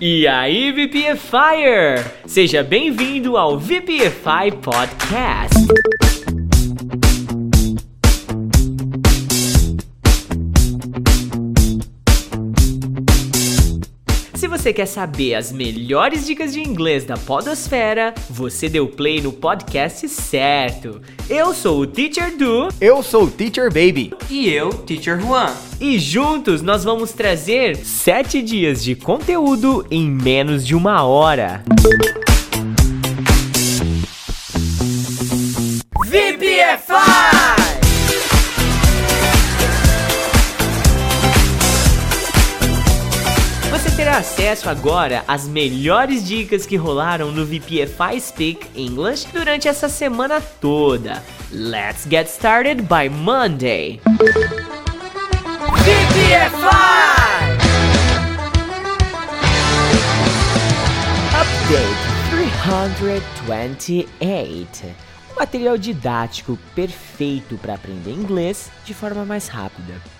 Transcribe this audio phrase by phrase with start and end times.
[0.00, 2.04] E aí, VPFire!
[2.26, 6.13] Seja bem-vindo ao VPFI Podcast.
[14.64, 20.08] Você quer saber as melhores dicas de inglês da Podosfera, você deu play no podcast
[20.08, 21.02] certo.
[21.28, 24.14] Eu sou o Teacher Du Eu sou o Teacher Baby.
[24.30, 25.52] E eu, Teacher Juan.
[25.78, 31.62] e juntos nós vamos trazer 7 dias de conteúdo em menos de uma hora.
[31.82, 32.33] VPFI!
[44.14, 50.40] Terá acesso agora às melhores dicas que rolaram no VPFI Speak English durante essa semana
[50.40, 51.20] toda.
[51.50, 54.00] Let's get started by Monday.
[55.82, 56.54] VPFI!
[61.34, 64.94] Update 328.
[65.32, 70.13] Um material didático perfeito para aprender inglês de forma mais rápida.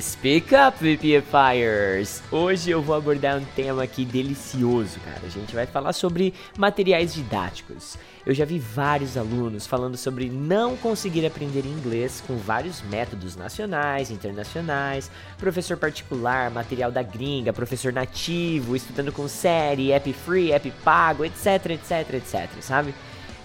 [0.00, 2.22] Speak up, VPFires!
[2.32, 5.20] Hoje eu vou abordar um tema aqui delicioso, cara.
[5.22, 7.98] A gente vai falar sobre materiais didáticos.
[8.24, 14.10] Eu já vi vários alunos falando sobre não conseguir aprender inglês com vários métodos nacionais,
[14.10, 21.26] internacionais, professor particular, material da gringa, professor nativo, estudando com série, app free, app pago,
[21.26, 22.94] etc, etc, etc, sabe?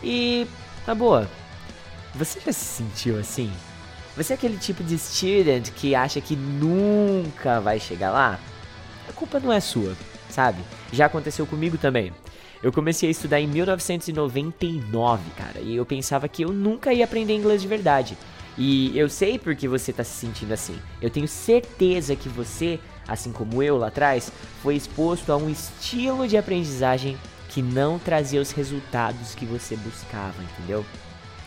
[0.01, 0.47] E,
[0.87, 1.29] na boa,
[2.15, 3.51] você já se sentiu assim?
[4.19, 8.37] Você é aquele tipo de student que acha que nunca vai chegar lá?
[9.07, 9.95] A culpa não é sua,
[10.29, 10.61] sabe?
[10.91, 12.11] Já aconteceu comigo também.
[12.61, 17.33] Eu comecei a estudar em 1999, cara, e eu pensava que eu nunca ia aprender
[17.33, 18.17] inglês de verdade.
[18.57, 20.77] E eu sei porque você tá se sentindo assim.
[21.01, 26.27] Eu tenho certeza que você, assim como eu lá atrás, foi exposto a um estilo
[26.27, 30.85] de aprendizagem que não trazia os resultados que você buscava, entendeu?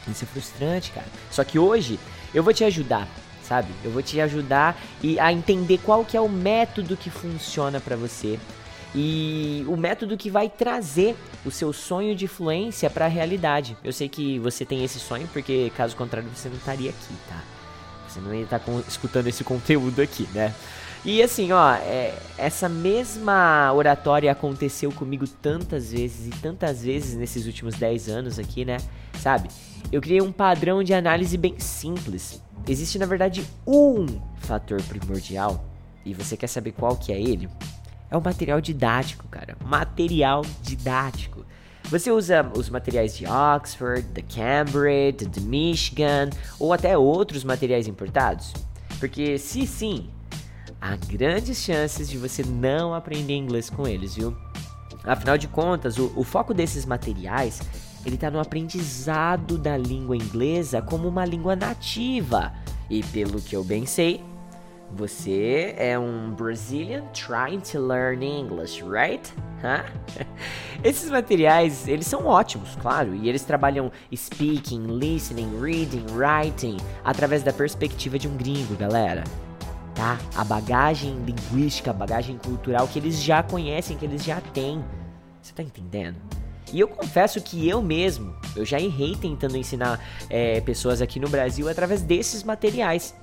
[0.09, 1.07] Isso é frustrante, cara.
[1.31, 2.01] Só que hoje
[2.35, 3.09] eu vou te ajudar,
[3.43, 3.69] sabe?
[3.85, 7.97] Eu vou te ajudar e a entender qual que é o método que funciona pra
[7.97, 8.39] você
[8.95, 13.77] e o método que vai trazer o seu sonho de fluência pra realidade.
[13.83, 17.41] Eu sei que você tem esse sonho porque caso contrário você não estaria aqui, tá?
[18.09, 20.55] Você não ia estar com- escutando esse conteúdo aqui, né?
[21.05, 27.45] E assim, ó, é, essa mesma oratória aconteceu comigo tantas vezes e tantas vezes nesses
[27.45, 28.77] últimos 10 anos aqui, né?
[29.19, 29.49] Sabe?
[29.91, 32.41] Eu criei um padrão de análise bem simples.
[32.69, 35.65] Existe, na verdade, um fator primordial,
[36.05, 37.49] e você quer saber qual que é ele?
[38.09, 39.57] É o material didático, cara.
[39.65, 41.45] Material didático.
[41.85, 46.31] Você usa os materiais de Oxford, da Cambridge, de Michigan
[46.61, 48.53] ou até outros materiais importados?
[49.01, 50.09] Porque se sim,
[50.83, 54.37] há grandes chances de você não aprender inglês com eles, viu?
[55.05, 57.61] Afinal de contas, o, o foco desses materiais
[58.05, 62.53] ele está no aprendizado da língua inglesa como uma língua nativa.
[62.91, 64.21] E pelo que eu bem sei,
[64.91, 69.33] você é um Brazilian trying to learn English, right?
[69.63, 69.85] Hã?
[70.83, 77.53] Esses materiais, eles são ótimos, claro, e eles trabalham speaking, listening, reading, writing através da
[77.53, 79.23] perspectiva de um gringo, galera.
[79.95, 80.19] Tá?
[80.35, 84.83] A bagagem linguística, a bagagem cultural que eles já conhecem, que eles já têm.
[85.43, 86.17] Você tá entendendo?
[86.73, 91.29] E eu confesso que eu mesmo, eu já errei tentando ensinar é, pessoas aqui no
[91.29, 93.15] Brasil através desses materiais.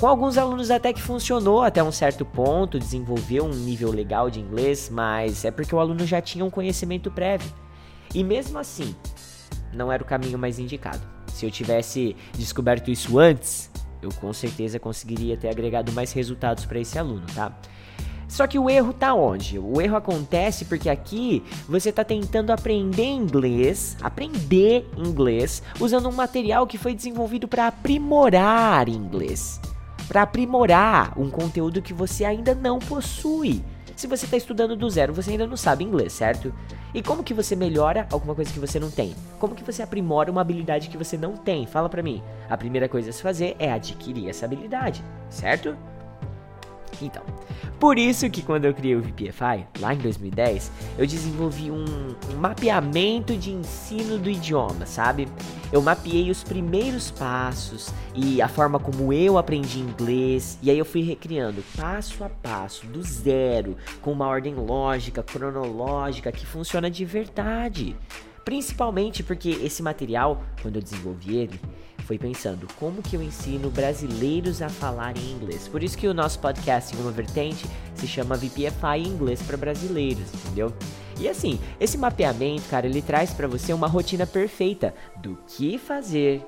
[0.00, 4.40] Com alguns alunos até que funcionou até um certo ponto, desenvolveu um nível legal de
[4.40, 7.50] inglês, mas é porque o aluno já tinha um conhecimento prévio.
[8.14, 8.94] E mesmo assim,
[9.72, 11.02] não era o caminho mais indicado.
[11.32, 13.70] Se eu tivesse descoberto isso antes,
[14.02, 17.52] eu com certeza conseguiria ter agregado mais resultados para esse aluno, tá?
[18.28, 19.58] Só que o erro tá onde?
[19.58, 26.66] O erro acontece porque aqui você tá tentando aprender inglês, aprender inglês, usando um material
[26.66, 29.58] que foi desenvolvido para aprimorar inglês,
[30.06, 33.64] para aprimorar um conteúdo que você ainda não possui.
[33.96, 36.52] Se você está estudando do zero, você ainda não sabe inglês, certo?
[36.94, 39.14] E como que você melhora alguma coisa que você não tem?
[39.38, 41.66] Como que você aprimora uma habilidade que você não tem?
[41.66, 42.22] Fala pra mim.
[42.48, 45.76] A primeira coisa a se fazer é adquirir essa habilidade, certo?
[47.00, 47.22] Então,
[47.78, 51.84] por isso que quando eu criei o VPFI, lá em 2010, eu desenvolvi um,
[52.32, 55.28] um mapeamento de ensino do idioma, sabe?
[55.72, 60.84] Eu mapeei os primeiros passos e a forma como eu aprendi inglês, e aí eu
[60.84, 67.04] fui recriando passo a passo, do zero, com uma ordem lógica, cronológica, que funciona de
[67.04, 67.94] verdade.
[68.44, 71.60] Principalmente porque esse material, quando eu desenvolvi ele,
[72.08, 75.68] foi pensando como que eu ensino brasileiros a falar em inglês.
[75.68, 80.32] Por isso que o nosso podcast em uma vertente se chama VPFI Inglês para brasileiros,
[80.32, 80.72] entendeu?
[81.20, 86.42] E assim, esse mapeamento, cara, ele traz para você uma rotina perfeita do que fazer,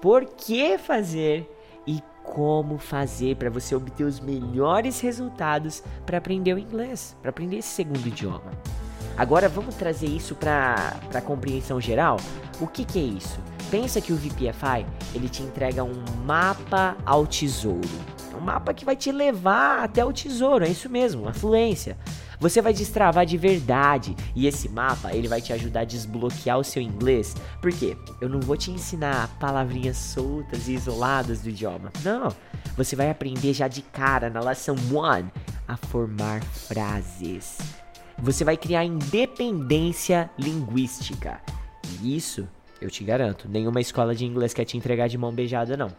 [0.00, 1.50] por que fazer
[1.84, 7.56] e como fazer para você obter os melhores resultados para aprender o inglês, para aprender
[7.56, 8.52] esse segundo idioma.
[9.16, 12.18] Agora vamos trazer isso para a compreensão geral.
[12.60, 13.40] O que, que é isso?
[13.70, 17.88] Pensa que o VPFI ele te entrega um mapa ao tesouro.
[18.36, 21.96] Um mapa que vai te levar até o tesouro, é isso mesmo, a fluência.
[22.40, 26.64] Você vai destravar de verdade e esse mapa ele vai te ajudar a desbloquear o
[26.64, 27.36] seu inglês.
[27.60, 27.98] Por quê?
[28.18, 31.92] Eu não vou te ensinar palavrinhas soltas e isoladas do idioma.
[32.02, 32.34] Não.
[32.78, 35.28] Você vai aprender já de cara na lição 1
[35.68, 37.58] a formar frases.
[38.22, 41.40] Você vai criar independência linguística.
[42.02, 42.46] E isso,
[42.78, 45.90] eu te garanto, nenhuma escola de inglês quer te entregar de mão beijada não.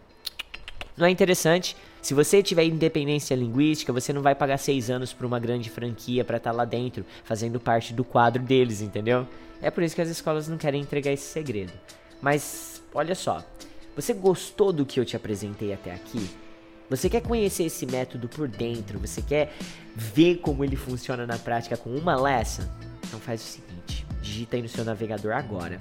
[0.96, 1.76] Não é interessante?
[2.00, 6.24] Se você tiver independência linguística, você não vai pagar seis anos para uma grande franquia
[6.24, 9.28] para estar tá lá dentro, fazendo parte do quadro deles, entendeu?
[9.60, 11.74] É por isso que as escolas não querem entregar esse segredo.
[12.22, 13.44] Mas, olha só,
[13.96, 16.30] você gostou do que eu te apresentei até aqui?
[16.92, 19.00] Você quer conhecer esse método por dentro?
[19.00, 19.54] Você quer
[19.96, 22.64] ver como ele funciona na prática com uma lesson?
[23.08, 25.80] Então faz o seguinte, digita aí no seu navegador agora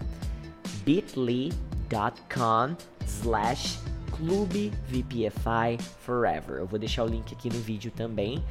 [0.85, 3.81] bit.ly.com slash
[4.13, 6.59] Clube VPFI Forever.
[6.59, 8.45] Eu vou deixar o link aqui no vídeo também.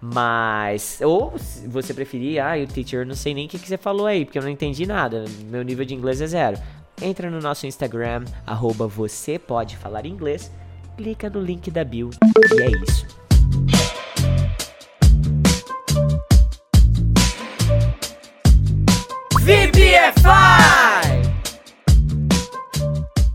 [0.00, 3.76] Mas, ou se você preferir, ah, o teacher, não sei nem o que, que você
[3.76, 5.26] falou aí, porque eu não entendi nada.
[5.50, 6.56] Meu nível de inglês é zero.
[7.02, 10.50] Entra no nosso Instagram, arroba você pode falar inglês,
[11.00, 12.10] clica no link da bio
[12.52, 13.06] e é isso.
[19.40, 20.20] VPFI!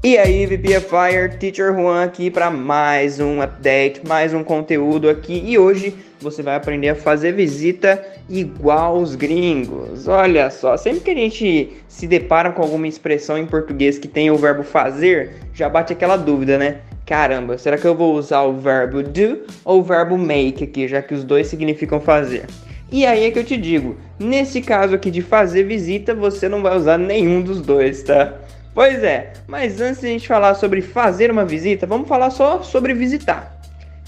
[0.03, 5.41] E aí, VPFire, Teacher Juan aqui para mais um update, mais um conteúdo aqui.
[5.44, 10.07] E hoje você vai aprender a fazer visita igual os gringos.
[10.07, 14.29] Olha só, sempre que a gente se depara com alguma expressão em português que tem
[14.29, 16.81] o verbo fazer, já bate aquela dúvida, né?
[17.05, 21.03] Caramba, será que eu vou usar o verbo do ou o verbo make aqui, já
[21.03, 22.45] que os dois significam fazer?
[22.91, 26.63] E aí é que eu te digo, nesse caso aqui de fazer visita, você não
[26.63, 28.33] vai usar nenhum dos dois, tá?
[28.73, 32.63] Pois é, mas antes de a gente falar sobre fazer uma visita, vamos falar só
[32.63, 33.55] sobre visitar.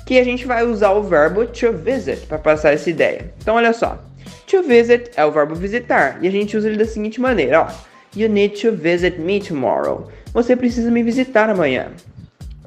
[0.04, 3.32] Que a gente vai usar o verbo to visit para passar essa ideia.
[3.40, 4.02] Então olha só.
[4.48, 7.68] To visit é o verbo visitar e a gente usa ele da seguinte maneira, ó.
[8.16, 10.10] You need to visit me tomorrow.
[10.34, 11.92] Você precisa me visitar amanhã.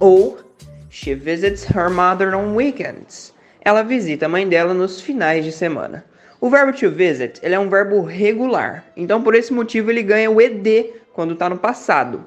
[0.01, 0.39] Ou
[0.89, 3.35] she visits her mother on weekends.
[3.63, 6.05] Ela visita a mãe dela nos finais de semana.
[6.41, 8.83] O verbo to visit, ele é um verbo regular.
[8.97, 12.25] Então por esse motivo ele ganha o ed quando está no passado.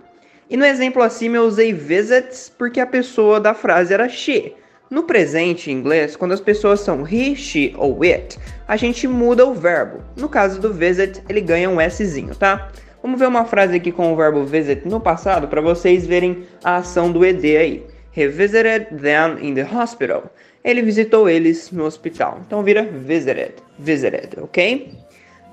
[0.48, 4.56] E no exemplo acima eu usei visits porque a pessoa da frase era she.
[4.88, 8.38] No presente em inglês, quando as pessoas são he, she ou it,
[8.68, 10.04] a gente muda o verbo.
[10.16, 12.72] No caso do visit, ele ganha um Szinho, tá?
[13.04, 16.78] Vamos ver uma frase aqui com o verbo visit no passado para vocês verem a
[16.78, 17.86] ação do ed aí.
[18.16, 20.32] He visited them in the hospital.
[20.64, 22.40] Ele visitou eles no hospital.
[22.48, 24.94] Então vira visited, visited, ok?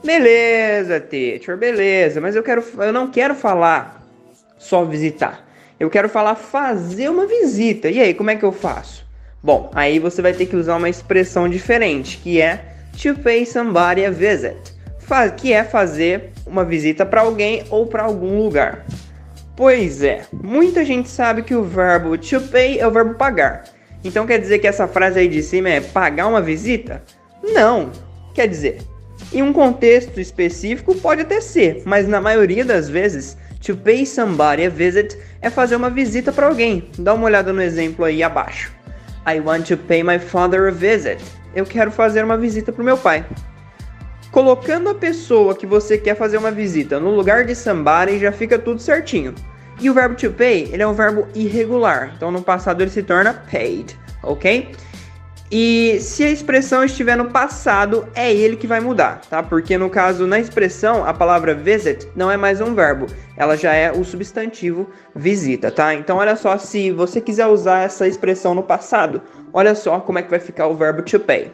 [0.05, 4.00] Beleza, teacher, beleza, mas eu quero eu não quero falar
[4.56, 5.44] só visitar.
[5.81, 7.88] Eu quero falar fazer uma visita.
[7.88, 9.05] E aí, como é que eu faço?
[9.43, 14.05] Bom, aí você vai ter que usar uma expressão diferente, que é to pay somebody
[14.05, 14.73] a visit,
[15.37, 18.85] que é fazer uma visita para alguém ou para algum lugar.
[19.57, 23.64] Pois é, muita gente sabe que o verbo to pay é o verbo pagar.
[24.05, 27.02] Então quer dizer que essa frase aí de cima é pagar uma visita?
[27.43, 27.90] Não.
[28.35, 28.79] Quer dizer,
[29.33, 34.64] em um contexto específico pode até ser, mas na maioria das vezes, to pay somebody
[34.64, 36.88] a visit é fazer uma visita para alguém.
[36.99, 38.73] Dá uma olhada no exemplo aí abaixo.
[39.26, 41.23] I want to pay my father a visit.
[41.55, 43.25] Eu quero fazer uma visita para o meu pai.
[44.31, 48.59] Colocando a pessoa que você quer fazer uma visita no lugar de somebody já fica
[48.59, 49.35] tudo certinho.
[49.81, 52.13] E o verbo to pay, ele é um verbo irregular.
[52.17, 54.71] Então no passado ele se torna paid, ok?
[55.51, 59.43] E se a expressão estiver no passado, é ele que vai mudar, tá?
[59.43, 63.07] Porque no caso, na expressão, a palavra visit não é mais um verbo,
[63.37, 65.93] ela já é o substantivo visita, tá?
[65.93, 69.21] Então olha só, se você quiser usar essa expressão no passado,
[69.53, 71.51] olha só como é que vai ficar o verbo to pay.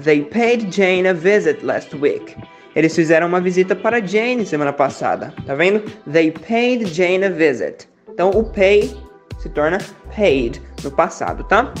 [0.00, 2.36] They paid Jane a visit last week.
[2.74, 5.80] Eles fizeram uma visita para Jane semana passada, tá vendo?
[6.10, 7.88] They paid Jane a visit.
[8.08, 8.94] Então o pay
[9.38, 9.78] se torna
[10.14, 11.72] paid no passado, tá?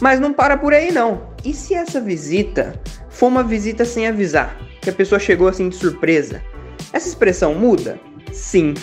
[0.00, 1.22] Mas não para por aí não.
[1.44, 4.56] E se essa visita for uma visita sem avisar?
[4.80, 6.42] Que a pessoa chegou assim de surpresa?
[6.92, 7.98] Essa expressão muda?
[8.32, 8.74] Sim.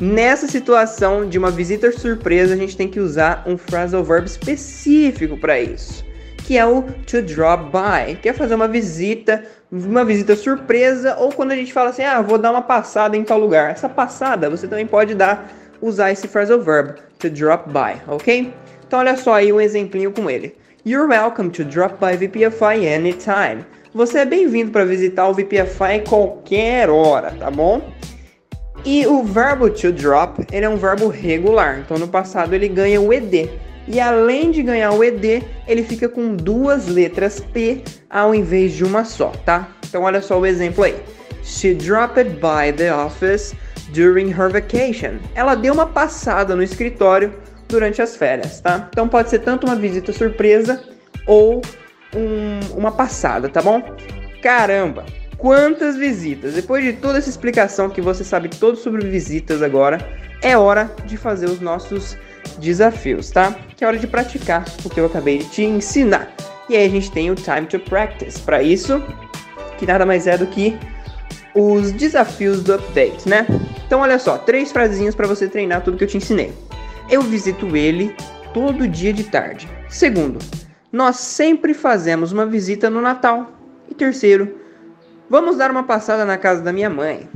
[0.00, 5.36] Nessa situação de uma visita surpresa, a gente tem que usar um phrasal verb específico
[5.36, 6.04] para isso,
[6.44, 11.30] que é o to drop by, que é fazer uma visita, uma visita surpresa, ou
[11.32, 13.70] quando a gente fala assim, ah, vou dar uma passada em tal lugar.
[13.70, 18.52] Essa passada você também pode dar, usar esse phrasal verb, to drop by, ok?
[18.86, 20.56] Então olha só aí um exemplinho com ele.
[20.84, 23.64] You're welcome to drop by VPFI anytime.
[23.94, 27.92] Você é bem-vindo para visitar o VPFI qualquer hora, tá bom?
[28.84, 31.78] E o verbo to drop, ele é um verbo regular.
[31.78, 33.48] Então no passado ele ganha o ed.
[33.88, 38.84] E além de ganhar o ed, ele fica com duas letras p ao invés de
[38.84, 39.68] uma só, tá?
[39.88, 40.96] Então olha só o exemplo aí.
[41.42, 43.54] She dropped by the office
[43.92, 45.18] during her vacation.
[45.34, 47.34] Ela deu uma passada no escritório
[47.68, 48.88] durante as férias, tá?
[48.90, 50.82] Então pode ser tanto uma visita surpresa
[51.26, 51.60] ou
[52.14, 53.82] um, uma passada, tá bom?
[54.42, 55.04] Caramba,
[55.36, 56.54] quantas visitas!
[56.54, 59.98] Depois de toda essa explicação que você sabe todo sobre visitas agora,
[60.42, 62.16] é hora de fazer os nossos
[62.58, 63.54] desafios, tá?
[63.76, 66.32] Que é hora de praticar o que eu acabei de te ensinar.
[66.68, 68.40] E aí a gente tem o time to practice.
[68.40, 69.02] Para isso,
[69.78, 70.76] que nada mais é do que
[71.54, 73.46] os desafios do update, né?
[73.86, 76.52] Então olha só, três frasinhas para você treinar tudo que eu te ensinei.
[77.10, 78.14] Eu visito ele
[78.54, 79.68] todo dia de tarde.
[79.88, 80.38] Segundo,
[80.90, 83.52] nós sempre fazemos uma visita no Natal.
[83.90, 84.62] E terceiro,
[85.32, 87.26] Vamos dar uma passada na casa da minha mãe.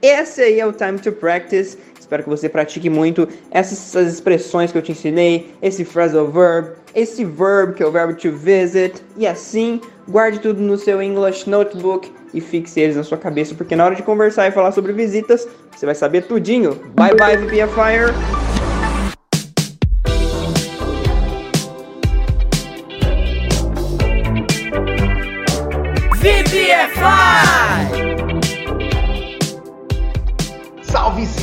[0.00, 1.76] Esse aí é o time to practice.
[2.08, 7.22] Espero que você pratique muito essas expressões que eu te ensinei, esse phrasal verb, esse
[7.22, 12.10] verb que é o verbo to visit, e assim, guarde tudo no seu English notebook
[12.32, 15.46] e fixe eles na sua cabeça, porque na hora de conversar e falar sobre visitas,
[15.70, 16.76] você vai saber tudinho.
[16.94, 18.57] Bye bye, VPFire!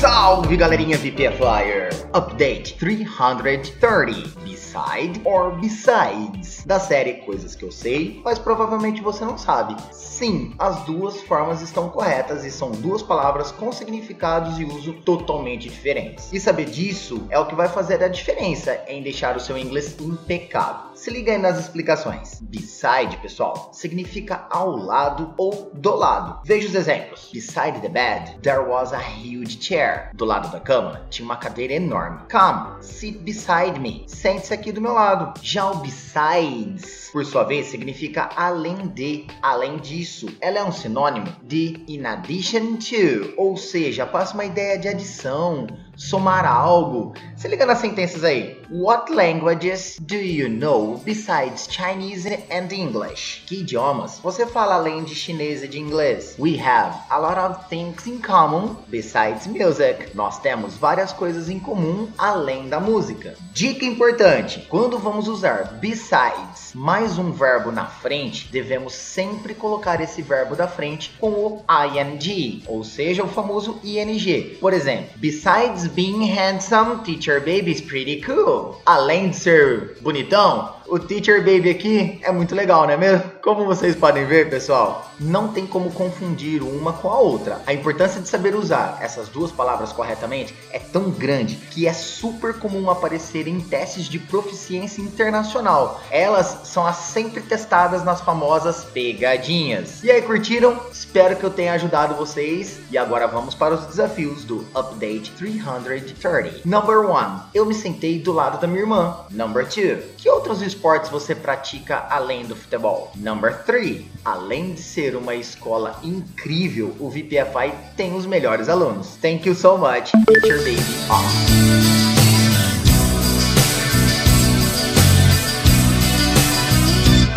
[0.06, 1.90] Salve, galerinha VPFire!
[2.14, 9.36] Update 330 Beside or Besides da série Coisas que eu sei, mas provavelmente você não
[9.36, 9.76] sabe.
[10.16, 15.68] Sim, as duas formas estão corretas e são duas palavras com significados e uso totalmente
[15.68, 16.32] diferentes.
[16.32, 19.94] E saber disso é o que vai fazer a diferença em deixar o seu inglês
[20.00, 20.96] impecável.
[20.96, 22.40] Se liga aí nas explicações.
[22.40, 26.40] Beside, pessoal, significa ao lado ou do lado.
[26.46, 27.30] Veja os exemplos.
[27.34, 30.12] Beside the bed, there was a huge chair.
[30.14, 32.22] Do lado da cama, tinha uma cadeira enorme.
[32.32, 34.06] Come, sit beside me.
[34.08, 35.38] Sente-se aqui do meu lado.
[35.42, 39.96] Já o besides, por sua vez, significa além de, além disso.
[39.96, 44.88] Isso, ela é um sinônimo de in addition to, ou seja, passa uma ideia de
[44.88, 47.14] adição, somar algo.
[47.36, 48.60] Se liga nas sentenças aí.
[48.72, 53.44] What languages do you know besides Chinese and English?
[53.46, 56.36] Que idiomas você fala além de chinês e de inglês?
[56.40, 60.16] We have a lot of things in common besides music.
[60.16, 63.36] Nós temos várias coisas em comum além da música.
[63.54, 70.22] Dica importante: quando vamos usar besides mais um verbo na frente, devemos sempre colocar esse
[70.22, 74.58] verbo da frente com o ing, ou seja, o famoso ing.
[74.60, 78.82] Por exemplo, besides being handsome, teacher baby is pretty cool.
[78.86, 83.24] Além de ser bonitão, o Teacher Baby aqui é muito legal, não é mesmo?
[83.42, 87.62] Como vocês podem ver, pessoal, não tem como confundir uma com a outra.
[87.66, 92.54] A importância de saber usar essas duas palavras corretamente é tão grande que é super
[92.56, 96.02] comum aparecer em testes de proficiência internacional.
[96.12, 100.04] Elas são as sempre testadas nas famosas pegadinhas.
[100.04, 100.80] E aí, curtiram?
[100.92, 102.80] Espero que eu tenha ajudado vocês.
[102.92, 106.62] E agora vamos para os desafios do Update 330.
[106.66, 107.40] Number 1.
[107.54, 109.18] Eu me sentei do lado da minha irmã.
[109.32, 110.16] Number 2.
[110.18, 113.12] Que outros esportes você pratica além do futebol?
[113.16, 114.04] Number 3.
[114.24, 119.16] Além de ser uma escola incrível, o VPFI tem os melhores alunos.
[119.22, 121.96] Thank you so much, Teacher Baby Awesome.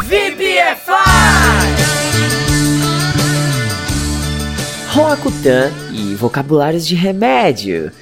[0.03, 0.99] VPFI!
[4.89, 7.93] Roacutan e vocabulários de remédio.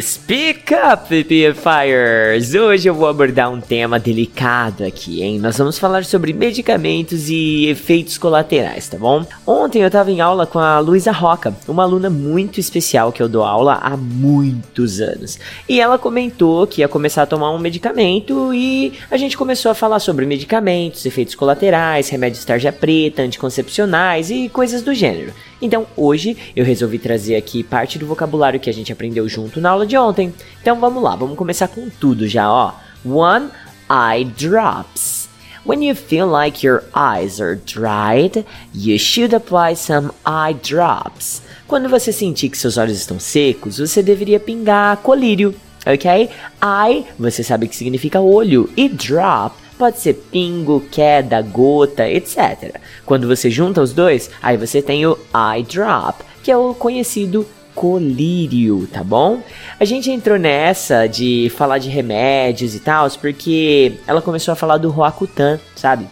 [0.00, 2.54] Speak up, PPFires!
[2.54, 5.40] Hoje eu vou abordar um tema delicado aqui, hein?
[5.40, 9.26] Nós vamos falar sobre medicamentos e efeitos colaterais, tá bom?
[9.44, 13.28] Ontem eu tava em aula com a Luísa Roca, uma aluna muito especial que eu
[13.28, 15.40] dou aula há muitos anos.
[15.68, 19.74] E ela comentou que ia começar a tomar um medicamento e a gente começou a
[19.74, 25.32] falar sobre medicamentos, efeitos colaterais, remédios tarja preta, anticoncepcionais e coisas do gênero.
[25.62, 29.70] Então hoje eu resolvi trazer aqui parte do vocabulário que a gente aprendeu junto na
[29.70, 30.34] aula de ontem.
[30.60, 32.72] Então vamos lá, vamos começar com tudo já, ó.
[33.04, 33.48] One
[33.88, 35.28] eye drops.
[35.64, 41.40] When you feel like your eyes are dried, you should apply some eye drops.
[41.68, 45.54] Quando você sentir que seus olhos estão secos, você deveria pingar colírio,
[45.86, 46.28] ok?
[46.60, 52.76] Eye, você sabe que significa olho, e drop pode ser pingo, queda, gota, etc.
[53.04, 57.44] Quando você junta os dois, aí você tem o eye drop, que é o conhecido
[57.74, 59.42] colírio, tá bom?
[59.80, 64.76] A gente entrou nessa de falar de remédios e tal, porque ela começou a falar
[64.76, 66.06] do Roacutan, sabe?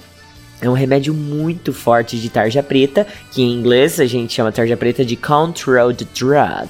[0.63, 4.77] É um remédio muito forte de tarja preta, que em inglês a gente chama tarja
[4.77, 6.69] preta de controlled drug,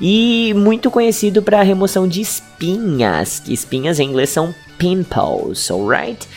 [0.00, 6.28] e muito conhecido para remoção de espinhas, que espinhas em inglês são pimples, alright?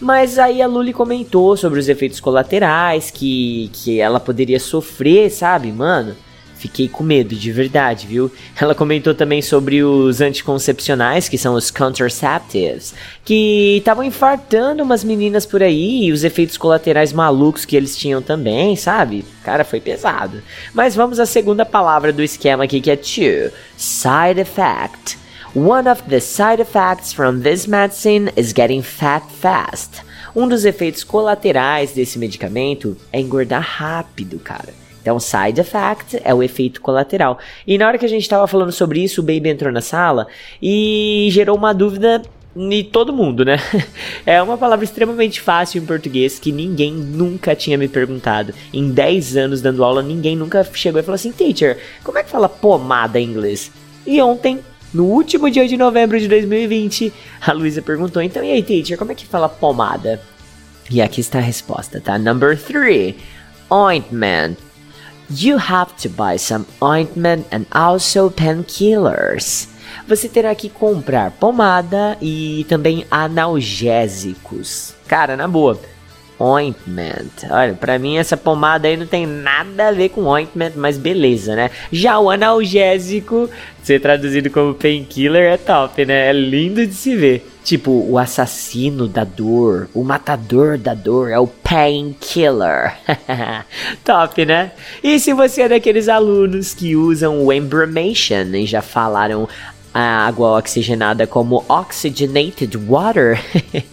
[0.00, 5.70] Mas aí a Luli comentou sobre os efeitos colaterais que, que ela poderia sofrer, sabe,
[5.70, 6.16] mano?
[6.64, 8.32] Fiquei com medo, de verdade, viu?
[8.58, 15.44] Ela comentou também sobre os anticoncepcionais, que são os contraceptives, que estavam infartando umas meninas
[15.44, 19.26] por aí e os efeitos colaterais malucos que eles tinham também, sabe?
[19.42, 20.42] Cara, foi pesado.
[20.72, 23.52] Mas vamos à segunda palavra do esquema aqui, que é to.
[23.76, 25.18] Side effect.
[25.54, 30.00] One of the side effects from this medicine is getting fat fast.
[30.34, 34.83] Um dos efeitos colaterais desse medicamento é engordar rápido, cara.
[35.04, 37.38] Então, side effect é o efeito colateral.
[37.66, 40.26] E na hora que a gente estava falando sobre isso, o Baby entrou na sala
[40.62, 42.22] e gerou uma dúvida
[42.56, 43.58] em todo mundo, né?
[44.24, 48.54] É uma palavra extremamente fácil em português que ninguém nunca tinha me perguntado.
[48.72, 52.30] Em 10 anos dando aula, ninguém nunca chegou e falou assim: Teacher, como é que
[52.30, 53.70] fala pomada em inglês?
[54.06, 54.60] E ontem,
[54.94, 57.12] no último dia de novembro de 2020,
[57.46, 60.18] a Luísa perguntou: Então, e aí, teacher, como é que fala pomada?
[60.90, 62.18] E aqui está a resposta, tá?
[62.18, 63.14] Number 3:
[63.68, 64.56] Ointment.
[65.30, 69.68] You have to buy some ointment and also painkillers.
[70.06, 74.94] Você terá que comprar pomada e também analgésicos.
[75.08, 75.80] Cara, na boa.
[76.38, 77.48] Ointment.
[77.50, 81.54] Olha, pra mim essa pomada aí não tem nada a ver com ointment, mas beleza,
[81.54, 81.70] né?
[81.92, 83.48] Já o analgésico,
[83.82, 86.28] ser traduzido como painkiller, é top, né?
[86.28, 87.50] É lindo de se ver.
[87.64, 92.94] Tipo, o assassino da dor, o matador da dor é o painkiller.
[94.04, 94.72] Top, né?
[95.02, 99.48] E se você é daqueles alunos que usam o embramation e já falaram
[99.94, 103.40] a água oxigenada como oxygenated water.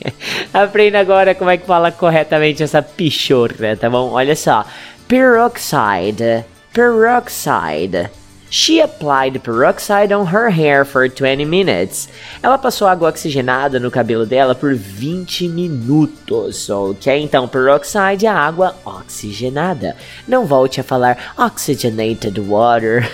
[0.52, 4.12] Aprenda agora como é que fala corretamente essa pichorra, tá bom?
[4.12, 4.66] Olha só.
[5.08, 6.44] Peroxide.
[6.74, 8.10] Peroxide.
[8.54, 12.10] She applied peroxide on her hair for 20 minutes.
[12.44, 17.18] Ela passou água oxigenada no cabelo dela por 20 minutos, ok?
[17.24, 19.96] Então, peroxide é água oxigenada.
[20.28, 23.10] Não volte a falar oxygenated water.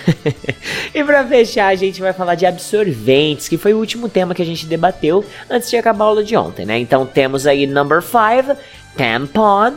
[0.92, 4.42] e para fechar, a gente vai falar de absorventes, que foi o último tema que
[4.42, 6.76] a gente debateu antes de acabar a aula de ontem, né?
[6.80, 8.58] Então, temos aí number 5,
[8.96, 9.74] tampon,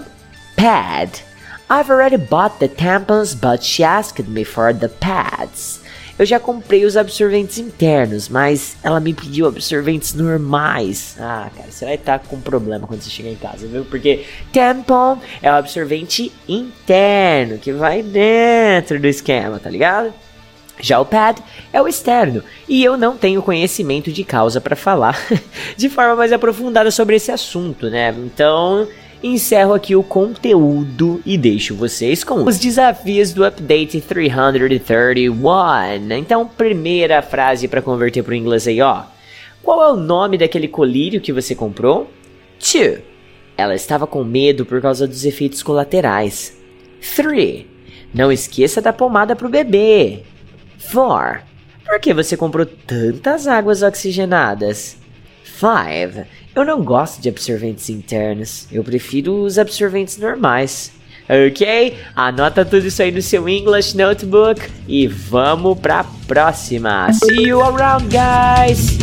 [0.56, 1.31] pad.
[1.74, 5.80] I've already bought the tampons, but she asked me for the pads.
[6.20, 11.16] Eu já comprei os absorventes internos, mas ela me pediu absorventes normais.
[11.18, 13.86] Ah, cara, você vai estar tá com problema quando você chegar em casa, viu?
[13.86, 20.14] Porque tampon é o absorvente interno, que vai dentro do esquema, tá ligado?
[20.82, 25.18] Já o pad é o externo, e eu não tenho conhecimento de causa para falar
[25.78, 28.14] de forma mais aprofundada sobre esse assunto, né?
[28.18, 28.90] Então,
[29.24, 35.34] encerro aqui o conteúdo e deixo vocês com os desafios do update 331.
[36.18, 39.04] Então, primeira frase para converter para o inglês aí, ó.
[39.62, 42.10] Qual é o nome daquele colírio que você comprou?
[42.60, 43.00] 2.
[43.58, 46.58] Ela estava com medo por causa dos efeitos colaterais.
[47.16, 47.66] 3.
[48.14, 50.24] Não esqueça da pomada para o bebê.
[50.92, 51.42] 4.
[51.86, 54.98] Por que você comprou tantas águas oxigenadas?
[55.44, 56.26] 5.
[56.54, 58.68] Eu não gosto de absorventes internos.
[58.70, 60.92] Eu prefiro os absorventes normais.
[61.30, 61.96] Ok?
[62.14, 67.08] Anota tudo isso aí no seu English Notebook e vamos pra próxima.
[67.14, 68.98] See you around, guys!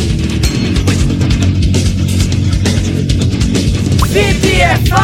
[4.08, 4.98] VPFI!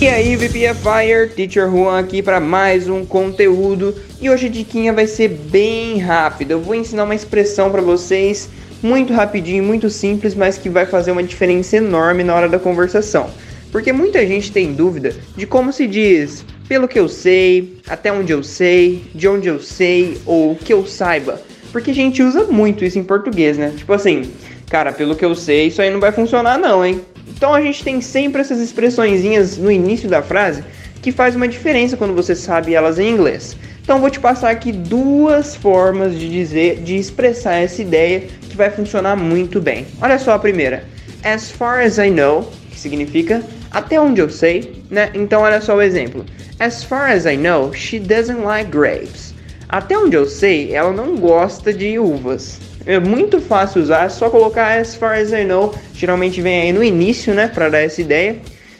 [0.00, 3.94] E aí, VPFire, Teacher Juan aqui para mais um conteúdo.
[4.20, 6.54] E hoje a diquinha vai ser bem rápida.
[6.54, 8.48] Eu vou ensinar uma expressão para vocês
[8.86, 13.28] muito rapidinho, muito simples, mas que vai fazer uma diferença enorme na hora da conversação.
[13.72, 18.32] Porque muita gente tem dúvida de como se diz pelo que eu sei, até onde
[18.32, 21.42] eu sei, de onde eu sei ou que eu saiba.
[21.72, 23.72] Porque a gente usa muito isso em português, né?
[23.76, 24.30] Tipo assim,
[24.70, 27.00] cara, pelo que eu sei, isso aí não vai funcionar não, hein?
[27.28, 30.64] Então a gente tem sempre essas expressõezinhas no início da frase
[31.02, 33.56] que faz uma diferença quando você sabe elas em inglês.
[33.82, 38.24] Então vou te passar aqui duas formas de dizer, de expressar essa ideia
[38.56, 39.86] que vai funcionar muito bem.
[40.00, 40.82] Olha só a primeira.
[41.22, 45.10] As far as I know, que significa até onde eu sei, né?
[45.14, 46.24] Então olha só o exemplo.
[46.58, 49.34] As far as I know, she doesn't like grapes.
[49.68, 52.58] Até onde eu sei, ela não gosta de uvas.
[52.86, 56.72] É muito fácil usar, é só colocar as far as I know, geralmente vem aí
[56.72, 58.36] no início, né, para dar essa ideia.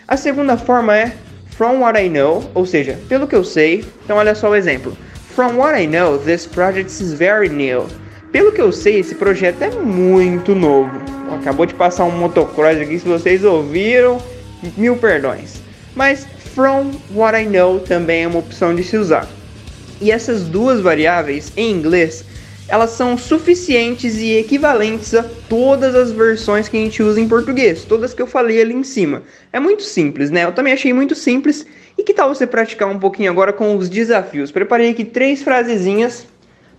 [0.06, 1.12] A segunda forma é
[1.50, 3.84] from what I know, ou seja, pelo que eu sei.
[4.04, 4.96] Então olha só o exemplo.
[5.34, 7.86] From what I know, this project is very new.
[8.36, 10.90] Pelo que eu sei, esse projeto é muito novo.
[11.40, 14.20] Acabou de passar um motocross aqui, se vocês ouviram,
[14.76, 15.54] mil perdões.
[15.94, 19.26] Mas from what I know também é uma opção de se usar.
[20.02, 22.26] E essas duas variáveis em inglês,
[22.68, 27.84] elas são suficientes e equivalentes a todas as versões que a gente usa em português,
[27.84, 29.22] todas que eu falei ali em cima.
[29.50, 30.44] É muito simples, né?
[30.44, 31.64] Eu também achei muito simples.
[31.96, 34.52] E que tal você praticar um pouquinho agora com os desafios?
[34.52, 36.26] Preparei aqui três frasezinhas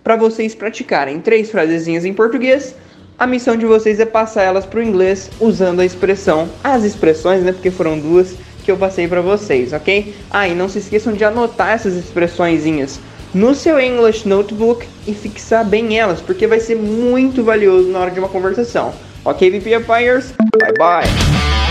[0.02, 1.20] para vocês praticarem.
[1.20, 2.74] Três frasezinhas em português.
[3.18, 7.42] A missão de vocês é passar elas para o inglês usando a expressão, as expressões,
[7.42, 7.52] né?
[7.52, 10.14] Porque foram duas que eu passei para vocês, ok?
[10.30, 13.00] Ah, e não se esqueçam de anotar essas expressõezinhas
[13.34, 18.10] no seu English Notebook e fixar bem elas, porque vai ser muito valioso na hora
[18.10, 18.92] de uma conversação.
[19.24, 20.32] Ok, VP Empires?
[20.58, 21.67] Bye bye!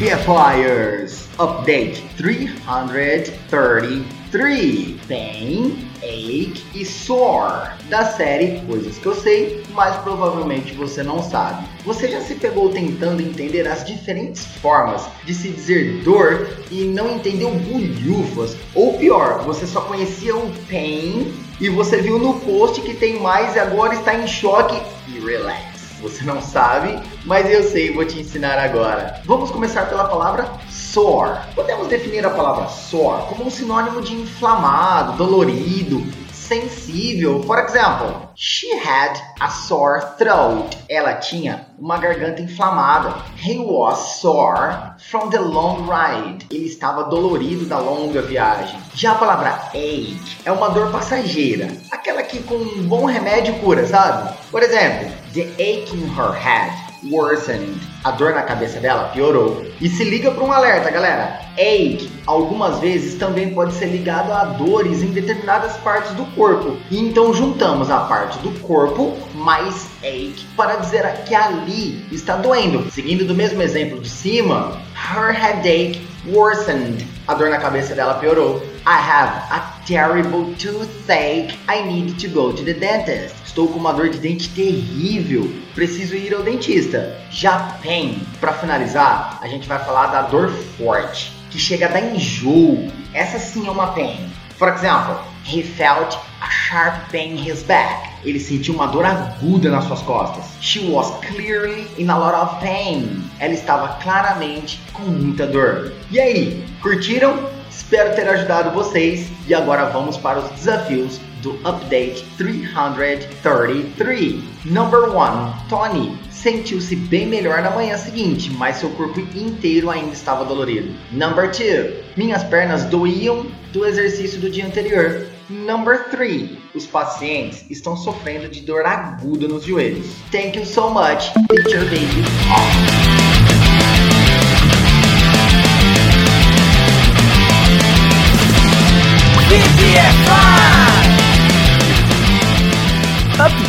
[0.00, 1.28] VPFires!
[1.38, 11.02] Update 333 Pain, Ache e Sore da série Coisas que eu sei, mas provavelmente você
[11.02, 11.68] não sabe.
[11.84, 17.16] Você já se pegou tentando entender as diferentes formas de se dizer dor e não
[17.16, 18.56] entendeu bulhufas?
[18.74, 23.54] Ou pior, você só conhecia o pain e você viu no post que tem mais
[23.54, 25.79] e agora está em choque e relax.
[26.02, 29.20] Você não sabe, mas eu sei e vou te ensinar agora.
[29.26, 31.38] Vamos começar pela palavra sore.
[31.54, 36.02] Podemos definir a palavra sore como um sinônimo de inflamado, dolorido,
[36.50, 37.42] sensível.
[37.44, 40.76] For example, she had a sore throat.
[40.88, 43.14] Ela tinha uma garganta inflamada.
[43.36, 44.74] He was sore
[45.10, 46.46] from the long ride.
[46.50, 48.80] Ele estava dolorido da longa viagem.
[48.94, 53.86] Já a palavra ache é uma dor passageira, aquela que com um bom remédio cura,
[53.86, 54.34] sabe?
[54.50, 56.72] Por exemplo, the ache in her head
[57.08, 57.80] worsened.
[58.04, 59.64] A dor na cabeça dela piorou.
[59.80, 61.40] E se liga para um alerta, galera.
[61.56, 66.76] Ache algumas vezes também pode ser ligado a dores em determinadas partes do corpo.
[66.90, 72.90] E então juntamos a parte do corpo mais ache para dizer que ali está doendo.
[72.90, 77.06] Seguindo do mesmo exemplo de cima, her headache worsened.
[77.28, 78.62] A dor na cabeça dela piorou.
[78.86, 81.58] I have a terrible toothache.
[81.68, 83.39] I need to go to the dentist.
[83.60, 85.54] Estou com uma dor de dente terrível.
[85.74, 87.14] Preciso ir ao dentista.
[87.30, 88.26] Já pain.
[88.40, 92.90] Para finalizar, a gente vai falar da dor forte, que chega a dar enjoo.
[93.12, 94.30] Essa sim é uma pain.
[94.56, 98.08] For example, he felt a sharp pain in his back.
[98.24, 100.46] Ele sentiu uma dor aguda nas suas costas.
[100.62, 103.22] She was clearly in a lot of pain.
[103.40, 105.92] Ela estava claramente com muita dor.
[106.10, 107.50] E aí, curtiram?
[107.68, 114.42] Espero ter ajudado vocês e agora vamos para os desafios do Update 333.
[114.64, 115.68] Number 1.
[115.68, 120.94] Tony sentiu-se bem melhor na manhã seguinte, mas seu corpo inteiro ainda estava dolorido.
[121.12, 122.16] Number 2.
[122.16, 125.26] Minhas pernas doíam do exercício do dia anterior.
[125.48, 126.50] Number 3.
[126.74, 130.06] Os pacientes estão sofrendo de dor aguda nos joelhos.
[130.30, 132.22] Thank you so much, teacher baby.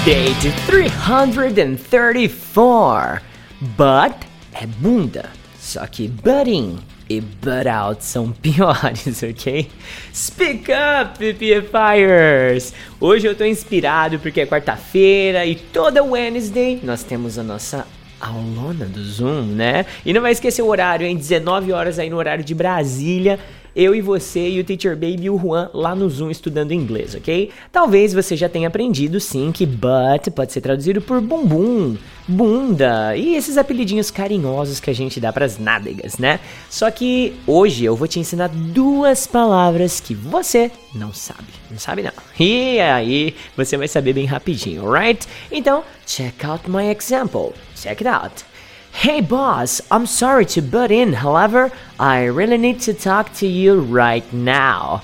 [0.02, 3.22] Update 334.
[3.62, 4.16] Butt
[4.60, 9.70] é bunda, só que butting e butt out são piores, ok?
[10.12, 12.74] Speak up, PPFires!
[13.00, 17.86] Hoje eu tô inspirado porque é quarta-feira e toda Wednesday nós temos a nossa
[18.20, 19.86] aulona do Zoom, né?
[20.04, 23.40] E não vai esquecer o horário, em 19 horas aí no horário de Brasília
[23.76, 27.16] eu e você e o Teacher Baby e o Juan lá no Zoom estudando inglês,
[27.16, 27.50] ok?
[27.72, 33.36] Talvez você já tenha aprendido sim que butt pode ser traduzido por bumbum, bunda e
[33.36, 36.40] esses apelidinhos carinhosos que a gente dá pras nádegas, né?
[36.70, 41.48] Só que hoje eu vou te ensinar duas palavras que você não sabe.
[41.70, 42.12] Não sabe não.
[42.40, 45.28] E aí você vai saber bem rapidinho, alright?
[45.52, 47.54] Então, check out my example.
[47.76, 48.51] Check it out.
[48.94, 53.82] Hey boss, I'm sorry to butt in, however, I really need to talk to you
[53.82, 55.02] right now.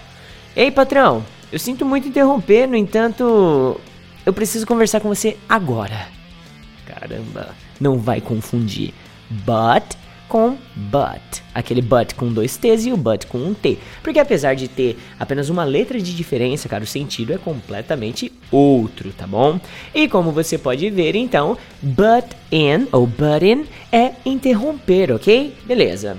[0.56, 3.80] Ei patrão, eu sinto muito interromper, no entanto,
[4.26, 6.08] eu preciso conversar com você agora.
[6.86, 8.94] Caramba, não vai confundir.
[9.30, 9.96] But
[10.28, 11.42] com but.
[11.54, 13.78] Aquele but com dois T's e o but com um T.
[14.04, 19.12] Porque apesar de ter apenas uma letra de diferença, cara, o sentido é completamente outro,
[19.12, 19.60] tá bom?
[19.94, 25.56] E como você pode ver, então, butt in ou butt in é interromper, ok?
[25.66, 26.18] Beleza.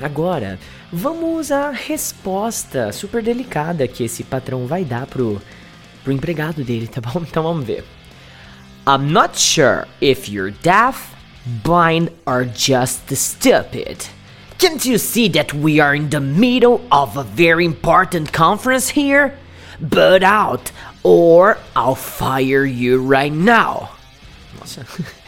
[0.00, 0.58] Agora,
[0.92, 5.42] vamos à resposta super delicada que esse patrão vai dar pro,
[6.04, 7.22] pro empregado dele, tá bom?
[7.28, 7.84] Então vamos ver.
[8.86, 11.17] I'm not sure if you're deaf,
[11.62, 14.06] blind, or just stupid.
[14.58, 19.34] Can't you see that we are in the middle of a very important conference here?
[19.80, 23.90] Butt out, or I'll fire you right now.
[24.58, 24.84] Nossa.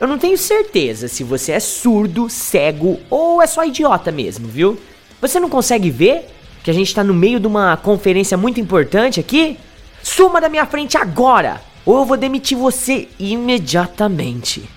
[0.00, 4.78] Eu não tenho certeza se você é surdo, cego ou é só idiota mesmo, viu?
[5.20, 6.28] Você não consegue ver
[6.62, 9.58] que a gente tá no meio de uma conferência muito importante aqui?
[10.00, 11.60] Suma da minha frente agora!
[11.84, 14.68] Ou eu vou demitir você imediatamente.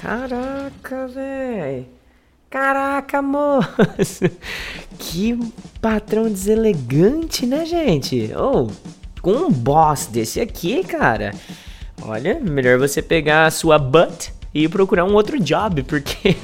[0.00, 1.86] Caraca, velho.
[2.48, 4.24] Caraca, moço.
[4.98, 5.38] Que
[5.80, 8.30] patrão deselegante, né, gente?
[8.36, 11.32] Ou oh, com um boss desse aqui, cara.
[12.02, 16.36] Olha, melhor você pegar a sua butt e procurar um outro job, porque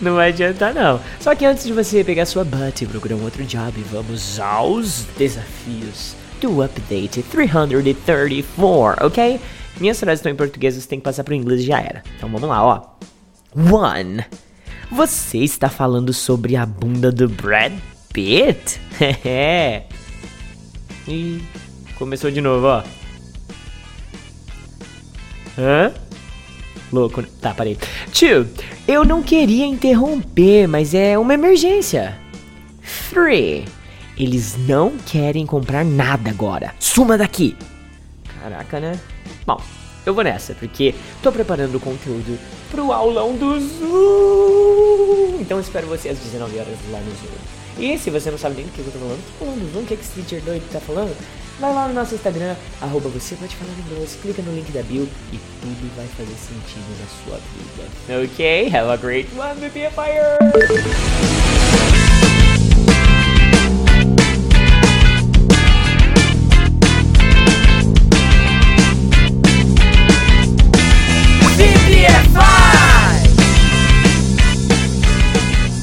[0.00, 0.98] não vai adiantar não.
[1.20, 5.04] Só que antes de você pegar sua butt e procurar um outro job, vamos aos
[5.16, 9.40] desafios do update 334, ok?
[9.80, 12.02] Minhas frases estão em português, você tem que passar para o inglês já era.
[12.16, 12.82] Então vamos lá, ó.
[13.54, 14.24] One.
[14.90, 17.72] Você está falando sobre a bunda do Brad
[18.12, 18.80] Pitt?
[21.10, 21.42] E
[21.96, 22.82] começou de novo, ó.
[25.58, 25.90] Hã?
[26.92, 27.28] Louco, né?
[27.40, 27.78] Tá, parei.
[28.12, 28.46] Two,
[28.86, 32.18] eu não queria interromper, mas é uma emergência.
[33.10, 33.64] Three,
[34.18, 36.74] eles não querem comprar nada agora.
[36.78, 37.56] Suma daqui.
[38.42, 38.92] Caraca, né?
[39.48, 39.58] Bom,
[40.04, 42.38] eu vou nessa, porque tô preparando o conteúdo
[42.70, 45.40] pro aulão do Zoom.
[45.40, 47.32] Então espero você às 19 horas lá no Zoom.
[47.78, 49.84] E se você não sabe nem do que eu tô falando, tô falando do Zoom,
[49.84, 51.16] o que, é que esse teacher doido tá falando?
[51.58, 55.08] Vai lá no nosso Instagram, arroba você pode falar inglês, clica no link da bio
[55.32, 58.22] e tudo vai fazer sentido na sua vida.
[58.22, 58.66] Ok?
[58.66, 60.36] Have a great one, be fire!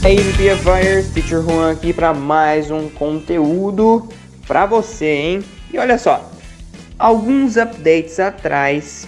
[0.06, 4.08] Aí, BPFires, Teacher Juan aqui para mais um conteúdo
[4.48, 5.44] para você, hein?
[5.74, 6.32] E olha só,
[7.00, 9.08] alguns updates atrás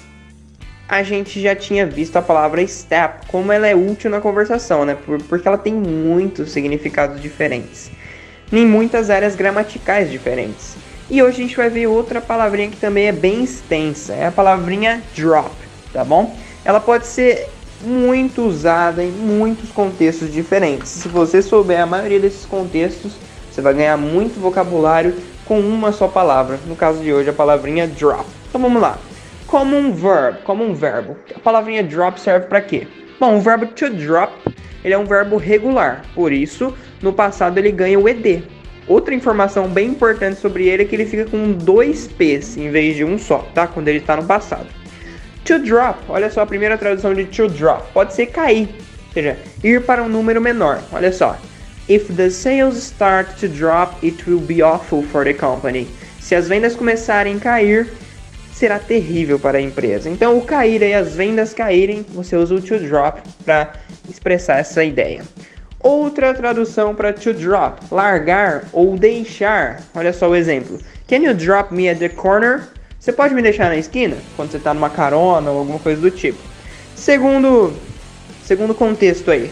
[0.90, 4.98] a gente já tinha visto a palavra step, como ela é útil na conversação, né?
[5.30, 7.92] Porque ela tem muitos significados diferentes,
[8.52, 10.78] em muitas áreas gramaticais diferentes.
[11.12, 14.32] E hoje a gente vai ver outra palavrinha que também é bem extensa, é a
[14.32, 15.52] palavrinha drop,
[15.94, 16.36] tá bom?
[16.66, 17.48] Ela pode ser
[17.82, 20.90] muito usada em muitos contextos diferentes.
[20.90, 23.14] Se você souber a maioria desses contextos,
[23.52, 26.60] você vai ganhar muito vocabulário com uma só palavra.
[26.68, 28.26] No caso de hoje, a palavrinha drop.
[28.50, 28.98] Então vamos lá.
[29.46, 31.16] Como um verbo, como um verbo.
[31.34, 32.88] A palavrinha drop serve para quê?
[33.20, 34.34] Bom, o verbo to drop,
[34.84, 36.04] ele é um verbo regular.
[36.14, 38.44] Por isso, no passado ele ganha o ed.
[38.88, 42.96] Outra informação bem importante sobre ele é que ele fica com dois p's em vez
[42.96, 43.68] de um só, tá?
[43.68, 44.68] Quando ele está no passado.
[45.48, 48.68] To drop, olha só a primeira tradução de to drop, pode ser cair,
[49.08, 50.82] ou seja, ir para um número menor.
[50.92, 51.38] Olha só.
[51.88, 55.88] If the sales start to drop, it will be awful for the company.
[56.20, 57.88] Se as vendas começarem a cair,
[58.52, 60.10] será terrível para a empresa.
[60.10, 63.72] Então, o cair e as vendas caírem, você usa o to drop para
[64.10, 65.22] expressar essa ideia.
[65.80, 69.82] Outra tradução para to drop, largar ou deixar.
[69.96, 70.78] Olha só o exemplo.
[71.08, 72.68] Can you drop me at the corner?
[73.08, 76.12] Você pode me deixar na esquina quando você está numa carona ou alguma coisa do
[76.12, 76.38] tipo.
[76.94, 77.72] Segundo,
[78.44, 79.50] segundo contexto aí.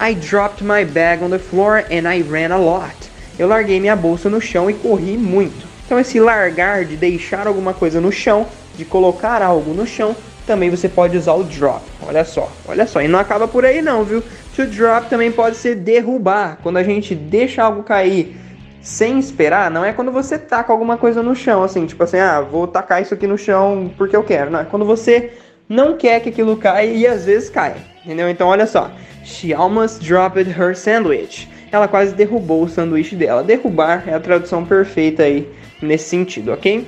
[0.00, 2.94] I dropped my bag on the floor and I ran a lot.
[3.36, 5.66] Eu larguei minha bolsa no chão e corri muito.
[5.84, 10.14] Então esse largar de deixar alguma coisa no chão, de colocar algo no chão,
[10.46, 11.82] também você pode usar o drop.
[12.06, 13.02] Olha só, olha só.
[13.02, 14.22] E não acaba por aí não, viu?
[14.54, 16.58] To drop também pode ser derrubar.
[16.62, 18.36] Quando a gente deixa algo cair
[18.82, 22.40] sem esperar, não é quando você taca alguma coisa no chão, assim, tipo assim, ah,
[22.40, 24.50] vou tacar isso aqui no chão porque eu quero.
[24.50, 25.32] Não, é quando você
[25.68, 28.28] não quer que aquilo caia e às vezes cai, entendeu?
[28.28, 28.90] Então olha só.
[29.24, 31.48] She almost dropped her sandwich.
[31.70, 33.44] Ela quase derrubou o sanduíche dela.
[33.44, 35.48] Derrubar é a tradução perfeita aí
[35.80, 36.86] nesse sentido, ok?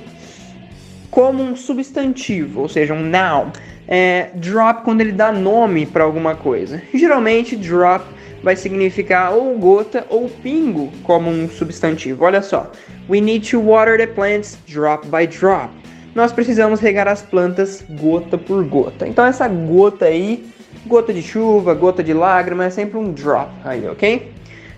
[1.09, 3.51] Como um substantivo, ou seja, um noun.
[3.87, 6.81] É, drop quando ele dá nome para alguma coisa.
[6.93, 8.03] Geralmente, drop
[8.45, 12.23] vai significar ou gota ou pingo como um substantivo.
[12.23, 12.71] Olha só.
[13.09, 15.73] We need to water the plants drop by drop.
[16.15, 19.05] Nós precisamos regar as plantas gota por gota.
[19.05, 20.45] Então essa gota aí
[20.85, 24.31] Gota de chuva, gota de lágrima, é sempre um drop aí, ok?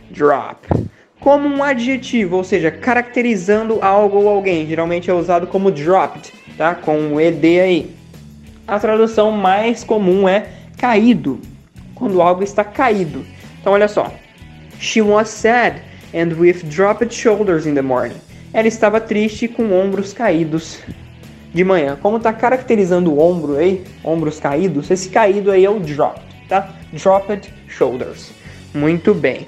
[0.10, 0.66] Drop.
[1.20, 4.66] Como um adjetivo, ou seja, caracterizando algo ou alguém.
[4.66, 6.76] Geralmente é usado como dropped, tá?
[6.76, 7.96] Com o ED aí.
[8.66, 11.42] A tradução mais comum é caído,
[11.94, 13.26] quando algo está caído.
[13.68, 14.10] Então olha só.
[14.80, 15.82] She was sad
[16.14, 18.16] and with dropped shoulders in the morning.
[18.54, 20.80] Ela estava triste com ombros caídos
[21.54, 21.98] de manhã.
[22.02, 26.74] Como está caracterizando o ombro aí, ombros caídos, esse caído aí é o drop, tá?
[26.94, 28.32] Dropped shoulders.
[28.74, 29.46] Muito bem.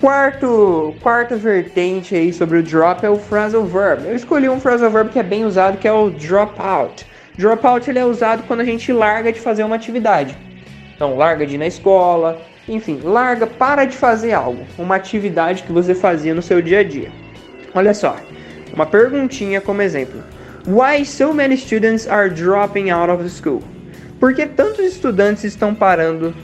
[0.00, 4.08] Quarto, quarta vertente aí sobre o drop é o phrasal verb.
[4.08, 7.06] Eu escolhi um phrasal verb que é bem usado, que é o drop out.
[7.36, 10.34] Drop out ele é usado quando a gente larga de fazer uma atividade.
[10.96, 15.72] Então, larga de ir na escola, enfim, larga, para de fazer algo, uma atividade que
[15.72, 17.10] você fazia no seu dia a dia.
[17.74, 18.16] Olha só,
[18.72, 20.22] uma perguntinha como exemplo.
[20.66, 23.62] Why so many students are dropping out of school?
[24.18, 26.34] Por que tantos estudantes estão parando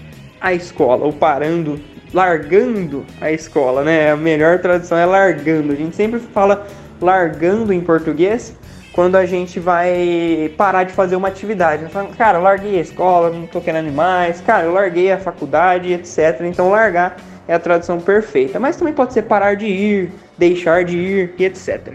[0.41, 1.81] a escola ou parando
[2.13, 4.11] largando a escola, né?
[4.11, 5.73] A melhor tradução é largando.
[5.73, 6.67] A gente sempre fala
[7.01, 8.55] largando em português
[8.97, 11.85] quando a gente vai parar de fazer uma atividade.
[11.91, 14.41] Fala, cara, eu larguei a escola, não tô querendo mais.
[14.41, 16.41] Cara, eu larguei a faculdade, etc.
[16.47, 18.59] Então, largar é a tradução perfeita.
[18.59, 21.93] Mas também pode ser parar de ir, deixar de ir, etc.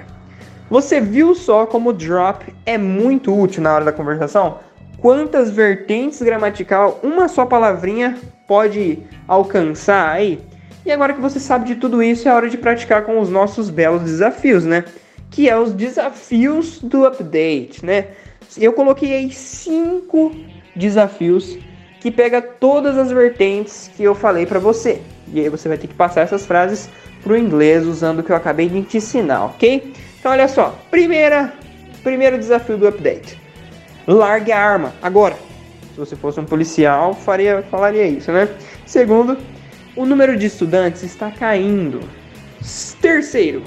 [0.69, 4.59] Você viu só como drop é muito útil na hora da conversação?
[4.99, 8.15] Quantas vertentes gramatical uma só palavrinha
[8.47, 10.39] pode alcançar aí.
[10.85, 13.71] E agora que você sabe de tudo isso, é hora de praticar com os nossos
[13.71, 14.83] belos desafios, né?
[15.31, 18.09] Que é os desafios do update, né?
[18.57, 20.35] Eu coloquei aí cinco
[20.75, 21.57] desafios
[21.99, 25.01] que pega todas as vertentes que eu falei para você.
[25.33, 26.89] E aí você vai ter que passar essas frases
[27.23, 29.93] pro inglês usando o que eu acabei de te ensinar, ok?
[30.19, 31.53] Então olha só, primeira,
[32.03, 33.39] primeiro desafio do update.
[34.07, 35.35] Largue a arma agora.
[35.93, 38.49] Se você fosse um policial, faria, falaria isso, né?
[38.85, 39.37] Segundo,
[39.95, 42.01] o número de estudantes está caindo.
[43.01, 43.63] Terceiro,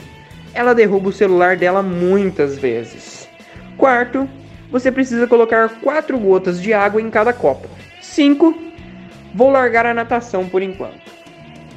[0.55, 3.29] ela derruba o celular dela muitas vezes.
[3.77, 4.29] Quarto,
[4.71, 7.69] você precisa colocar quatro gotas de água em cada copo.
[8.01, 8.55] Cinco,
[9.35, 11.13] vou largar a natação por enquanto.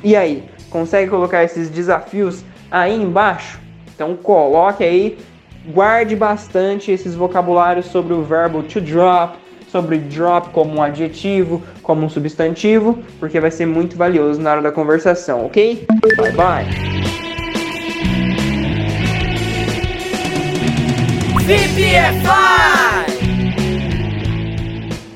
[0.04, 3.60] E aí, consegue colocar esses desafios aí embaixo?
[3.94, 5.18] Então coloque aí,
[5.68, 9.38] guarde bastante esses vocabulários sobre o verbo to drop,
[9.70, 14.62] sobre drop como um adjetivo, como um substantivo, porque vai ser muito valioso na hora
[14.62, 15.86] da conversação, ok?
[16.18, 17.27] Bye bye!
[21.48, 22.28] VPFI!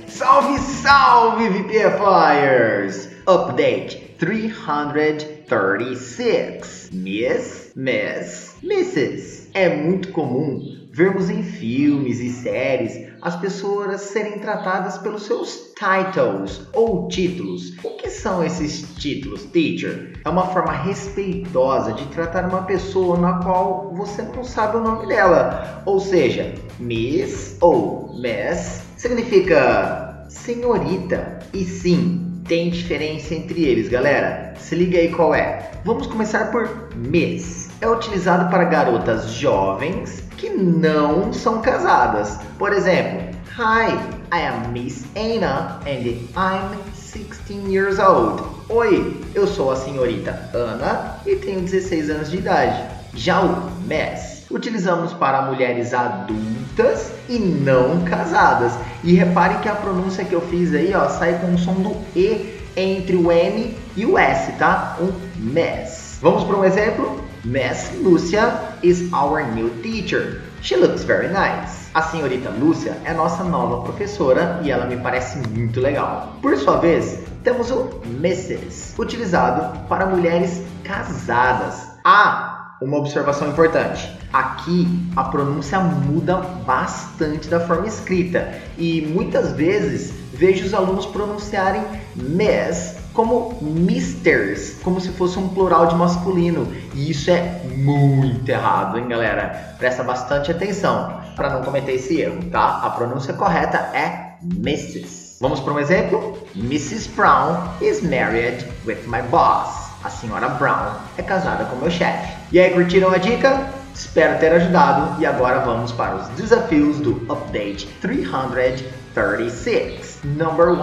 [0.08, 3.10] Salve, salve, VPFIers!
[3.28, 6.90] Update 336.
[6.94, 9.50] Miss, Miss, Mrs.
[9.54, 16.62] É muito comum vermos em filmes e séries as pessoas serem tratadas pelos seus titles
[16.74, 17.78] ou títulos.
[17.84, 20.20] O que são esses títulos, teacher?
[20.26, 25.08] É uma forma respeitosa de tratar uma pessoa na qual você não sabe o nome
[25.08, 25.82] dela.
[25.86, 31.40] Ou seja, Miss ou Miss significa senhorita.
[31.54, 34.54] E sim, tem diferença entre eles, galera.
[34.58, 35.72] Se liga aí qual é.
[35.86, 37.70] Vamos começar por Miss.
[37.80, 42.40] É utilizado para garotas jovens que não são casadas.
[42.58, 43.94] Por exemplo, Hi,
[44.34, 48.42] I am Miss Anna and I'm 16 years old.
[48.68, 52.84] Oi, eu sou a senhorita Ana e tenho 16 anos de idade.
[53.14, 58.74] Já o Miss utilizamos para mulheres adultas e não casadas.
[59.04, 61.96] E reparem que a pronúncia que eu fiz aí, ó, sai com o som do
[62.16, 64.98] E entre o M e o S, tá?
[65.00, 66.18] Um mess.
[66.20, 67.31] Vamos para um exemplo?
[67.44, 70.42] Miss Lucia is our new teacher.
[70.62, 71.90] She looks very nice.
[71.96, 76.38] A senhorita Lúcia é nossa nova professora e ela me parece muito legal.
[76.40, 81.90] Por sua vez, temos o Mrs, utilizado para mulheres casadas.
[82.06, 84.16] Ah, uma observação importante.
[84.32, 91.84] Aqui a pronúncia muda bastante da forma escrita e muitas vezes vejo os alunos pronunciarem
[92.16, 96.68] Miss como misters, como se fosse um plural de masculino.
[96.94, 99.76] E isso é muito errado, hein, galera?
[99.78, 102.82] Presta bastante atenção para não cometer esse erro, tá?
[102.84, 105.38] A pronúncia correta é Mrs.
[105.42, 106.38] Vamos para um exemplo?
[106.56, 107.10] Mrs.
[107.16, 109.90] Brown is married with my boss.
[110.04, 112.32] A senhora Brown é casada com meu chefe.
[112.52, 113.72] E aí, curtiram a dica?
[113.94, 120.22] Espero ter ajudado e agora vamos para os desafios do Update 336.
[120.24, 120.82] Number 1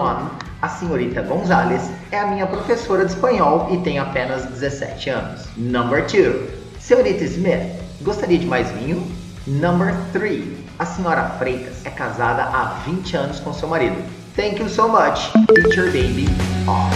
[0.61, 5.47] a senhorita Gonzalez é a minha professora de espanhol e tem apenas 17 anos.
[5.55, 6.49] Number 2.
[6.79, 9.05] Senhorita Smith, gostaria de mais vinho?
[9.47, 10.43] Number 3.
[10.77, 13.97] A senhora Freitas é casada há 20 anos com seu marido.
[14.35, 16.27] Thank you so much, Teacher Baby.
[16.67, 16.95] Off.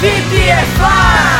[0.00, 1.35] VPFI!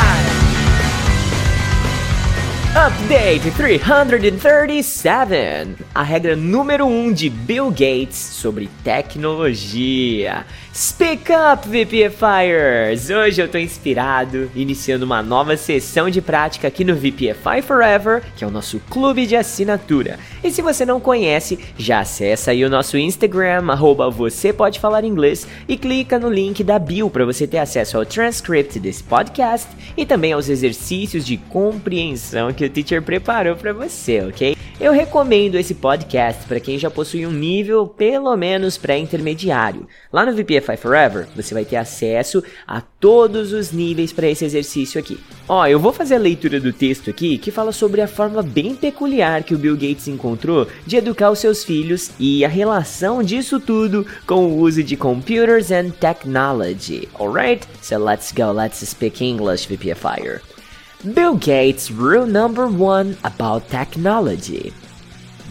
[2.77, 10.45] Update 337 A regra número 1 um de Bill Gates sobre tecnologia.
[10.74, 13.09] Speak up, VPFires!
[13.09, 18.45] Hoje eu tô inspirado, iniciando uma nova sessão de prática aqui no VPFI Forever, que
[18.45, 20.18] é o nosso clube de assinatura.
[20.45, 25.03] E se você não conhece, já acessa aí o nosso Instagram, arroba você pode falar
[25.03, 29.66] inglês, e clica no link da bio para você ter acesso ao transcript desse podcast
[29.97, 34.57] e também aos exercícios de compreensão que o teacher preparou para você, ok?
[34.79, 39.89] Eu recomendo esse podcast para quem já possui um nível pelo menos pré-intermediário.
[40.12, 45.01] Lá no VPFI Forever, você vai ter acesso a todos os níveis para esse exercício
[45.01, 45.19] aqui.
[45.49, 48.75] Ó, eu vou fazer a leitura do texto aqui que fala sobre a forma bem
[48.75, 53.59] peculiar que o Bill Gates encontrou de educar os seus filhos e a relação disso
[53.59, 57.09] tudo com o uso de computers and technology.
[57.19, 57.67] Alright?
[57.81, 60.56] So let's go, let's speak English, VPFire.
[61.05, 64.72] Bill Gates' rule number one about technology.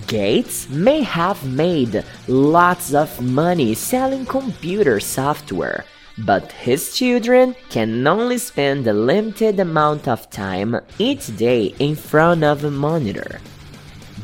[0.07, 5.85] Gates may have made lots of money selling computer software,
[6.17, 12.43] but his children can only spend a limited amount of time each day in front
[12.43, 13.39] of a monitor.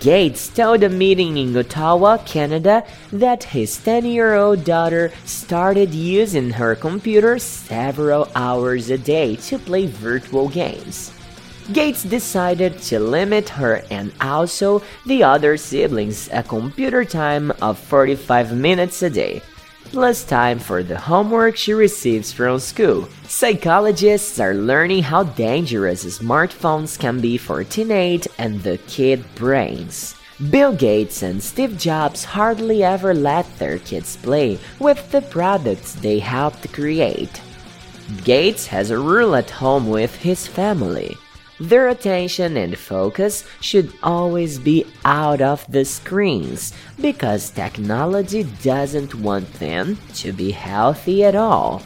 [0.02, 2.84] Gates told a meeting in Ottawa, Canada,
[3.14, 9.60] that his 10 year old daughter started using her computer several hours a day to
[9.60, 11.14] play virtual games.
[11.72, 18.58] Gates decided to limit her and also the other siblings a computer time of 45
[18.58, 19.40] minutes a day,
[19.92, 23.08] plus time for the homework she receives from school.
[23.24, 30.16] Psychologists are learning how dangerous smartphones can be for teenage and the kid brains.
[30.50, 36.20] Bill Gates and Steve Jobs hardly ever let their kids play with the products they
[36.20, 37.42] helped create.
[38.24, 41.16] Gates has a rule at home with his family.
[41.62, 49.46] Their attention and focus should always be out of the screens because technology doesn't want
[49.60, 51.84] them to be healthy at all.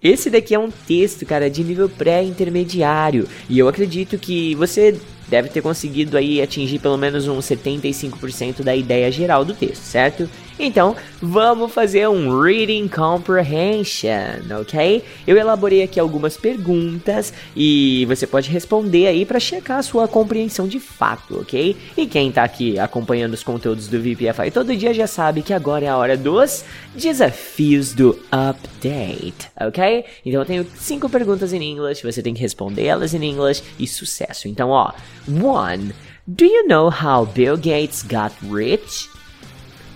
[0.00, 4.96] Esse daqui é um texto, cara, de nível pré-intermediário, e eu acredito que você
[5.26, 10.30] deve ter conseguido aí atingir pelo menos uns 75% da ideia geral do texto, certo?
[10.62, 15.02] Então, vamos fazer um reading comprehension, ok?
[15.26, 20.68] Eu elaborei aqui algumas perguntas e você pode responder aí para checar a sua compreensão
[20.68, 21.74] de fato, ok?
[21.96, 25.86] E quem tá aqui acompanhando os conteúdos do VPFI todo dia já sabe que agora
[25.86, 26.62] é a hora dos
[26.94, 30.04] desafios do update, ok?
[30.26, 33.86] Então eu tenho cinco perguntas em inglês, você tem que responder elas em inglês e
[33.86, 34.46] sucesso.
[34.46, 34.92] Então, ó,
[35.26, 35.94] one.
[36.26, 39.08] Do you know how Bill Gates got rich?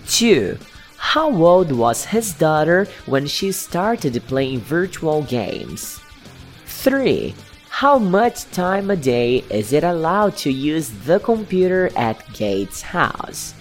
[0.09, 0.59] 2.
[0.96, 6.00] How old was his daughter when she started playing virtual games?
[6.66, 7.34] 3.
[7.68, 13.55] How much time a day is it allowed to use the computer at Gates' house?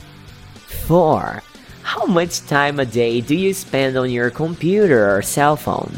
[0.87, 1.41] 4.
[1.83, 5.97] How much time a day do you spend on your computer or cell phone?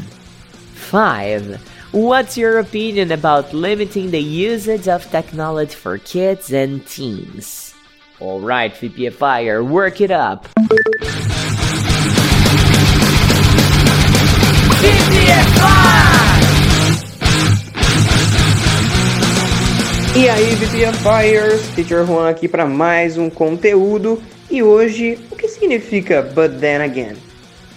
[0.74, 1.60] 5.
[1.92, 7.65] What's your opinion about limiting the usage of technology for kids and teens?
[8.18, 10.48] Alright, VPFire, work it up!
[20.16, 24.22] E aí, VPFires, Teacher Juan aqui para mais um conteúdo.
[24.50, 27.16] E hoje, o que significa But Then Again?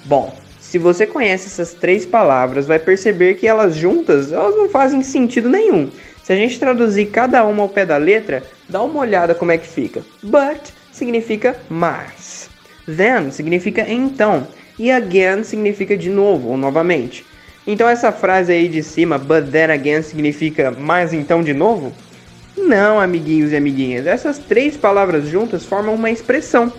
[0.05, 5.03] Bom, se você conhece essas três palavras, vai perceber que elas juntas, elas não fazem
[5.03, 5.91] sentido nenhum.
[6.29, 9.57] Se a gente traduzir cada uma ao pé da letra, dá uma olhada como é
[9.57, 10.03] que fica.
[10.21, 10.61] But
[10.91, 12.51] significa mas.
[12.85, 14.47] Then significa então.
[14.77, 17.25] E again significa de novo ou novamente.
[17.65, 21.91] Então essa frase aí de cima, but then again, significa mas então de novo?
[22.55, 24.05] Não, amiguinhos e amiguinhas.
[24.05, 26.71] Essas três palavras juntas formam uma expressão.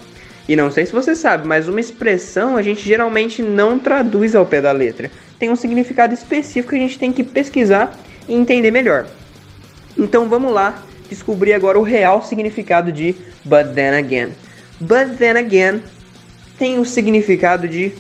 [0.48, 4.46] E não sei se você sabe, mas uma expressão a gente geralmente não traduz ao
[4.46, 5.10] pé da letra.
[5.40, 7.98] Tem um significado específico que a gente tem que pesquisar
[8.28, 9.06] e entender melhor.
[9.96, 13.14] Então vamos lá descobrir agora o real significado de
[13.44, 14.30] but then again.
[14.80, 15.82] But then again
[16.58, 17.92] tem o significado de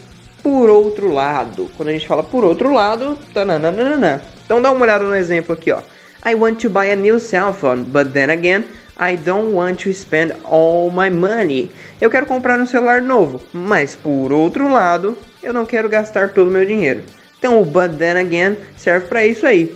[0.42, 1.70] por outro lado.
[1.76, 4.22] Quando a gente fala por outro lado, tananana.
[4.44, 5.80] Então dá uma olhada no exemplo aqui, ó.
[6.24, 8.64] I want to buy a new cell phone, but then again,
[8.98, 11.70] I don't want to spend all my money.
[12.00, 16.48] Eu quero comprar um celular novo, mas por outro lado, eu não quero gastar todo
[16.48, 17.02] o meu dinheiro.
[17.38, 19.74] Então o but then again serve para isso aí.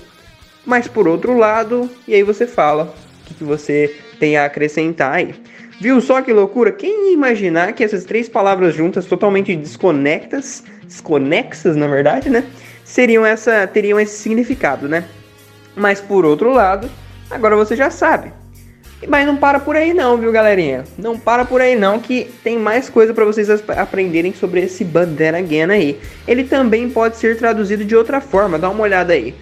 [0.64, 2.94] Mas por outro lado, e aí você fala
[3.30, 5.34] o que, você tem a acrescentar aí.
[5.80, 6.72] Viu só que loucura?
[6.72, 12.44] Quem ia imaginar que essas três palavras juntas, totalmente desconectas, desconexas na verdade, né?
[12.84, 15.04] Seriam essa, teriam esse significado, né?
[15.74, 16.88] Mas por outro lado,
[17.30, 18.32] agora você já sabe.
[19.08, 20.84] Mas não para por aí não, viu, galerinha?
[20.96, 25.36] Não para por aí não, que tem mais coisa para vocês aprenderem sobre esse Then
[25.36, 26.00] Again aí.
[26.26, 29.34] Ele também pode ser traduzido de outra forma, dá uma olhada aí.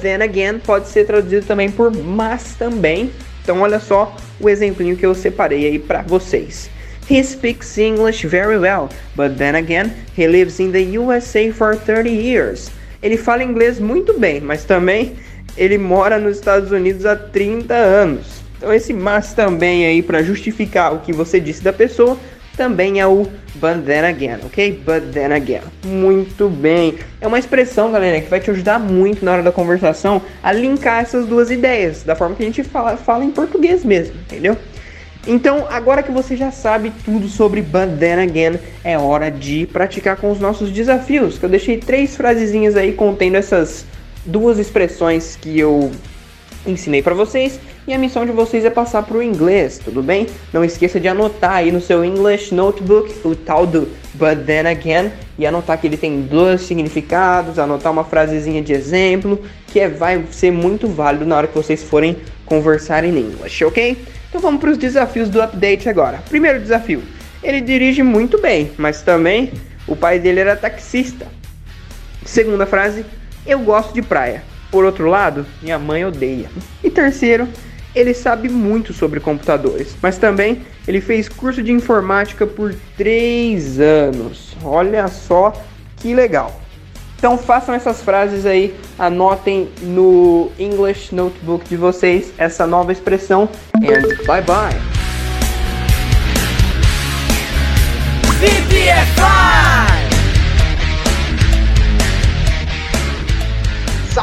[0.00, 3.10] Then Again pode ser traduzido também por mas também.
[3.42, 6.70] Então olha só o exemplinho que eu separei aí para vocês.
[7.10, 12.08] He speaks English very well, but then again, he lives in the USA for 30
[12.08, 12.70] years.
[13.02, 15.14] Ele fala inglês muito bem, mas também
[15.56, 18.43] ele mora nos Estados Unidos há 30 anos.
[18.64, 22.16] Então esse mas também aí para justificar o que você disse da pessoa
[22.56, 23.24] também é o
[23.56, 24.82] but then again, ok?
[24.82, 25.60] But then again.
[25.84, 26.94] Muito bem.
[27.20, 31.02] É uma expressão, galera, que vai te ajudar muito na hora da conversação a linkar
[31.02, 34.56] essas duas ideias, da forma que a gente fala, fala em português mesmo, entendeu?
[35.26, 40.16] Então, agora que você já sabe tudo sobre But Then Again, é hora de praticar
[40.16, 41.36] com os nossos desafios.
[41.36, 43.84] Que eu deixei três frasezinhas aí contendo essas
[44.24, 45.90] duas expressões que eu
[46.66, 50.26] ensinei para vocês e a missão de vocês é passar para o inglês, tudo bem?
[50.52, 55.12] Não esqueça de anotar aí no seu English Notebook o tal do But Then Again
[55.38, 60.24] e anotar que ele tem dois significados, anotar uma frasezinha de exemplo que é, vai
[60.30, 62.16] ser muito válido na hora que vocês forem
[62.46, 63.96] conversar em inglês, ok?
[64.28, 66.22] Então vamos para os desafios do update agora.
[66.28, 67.02] Primeiro desafio:
[67.42, 69.52] ele dirige muito bem, mas também
[69.86, 71.26] o pai dele era taxista.
[72.24, 73.04] Segunda frase:
[73.46, 74.42] eu gosto de praia.
[74.70, 76.48] Por outro lado, minha mãe odeia.
[76.82, 77.46] E terceiro,
[77.94, 84.56] ele sabe muito sobre computadores, mas também ele fez curso de informática por três anos.
[84.62, 85.52] Olha só
[85.96, 86.60] que legal.
[87.16, 94.24] Então façam essas frases aí, anotem no English Notebook de vocês essa nova expressão and
[94.26, 94.74] bye bye.
[98.40, 99.53] VPFI!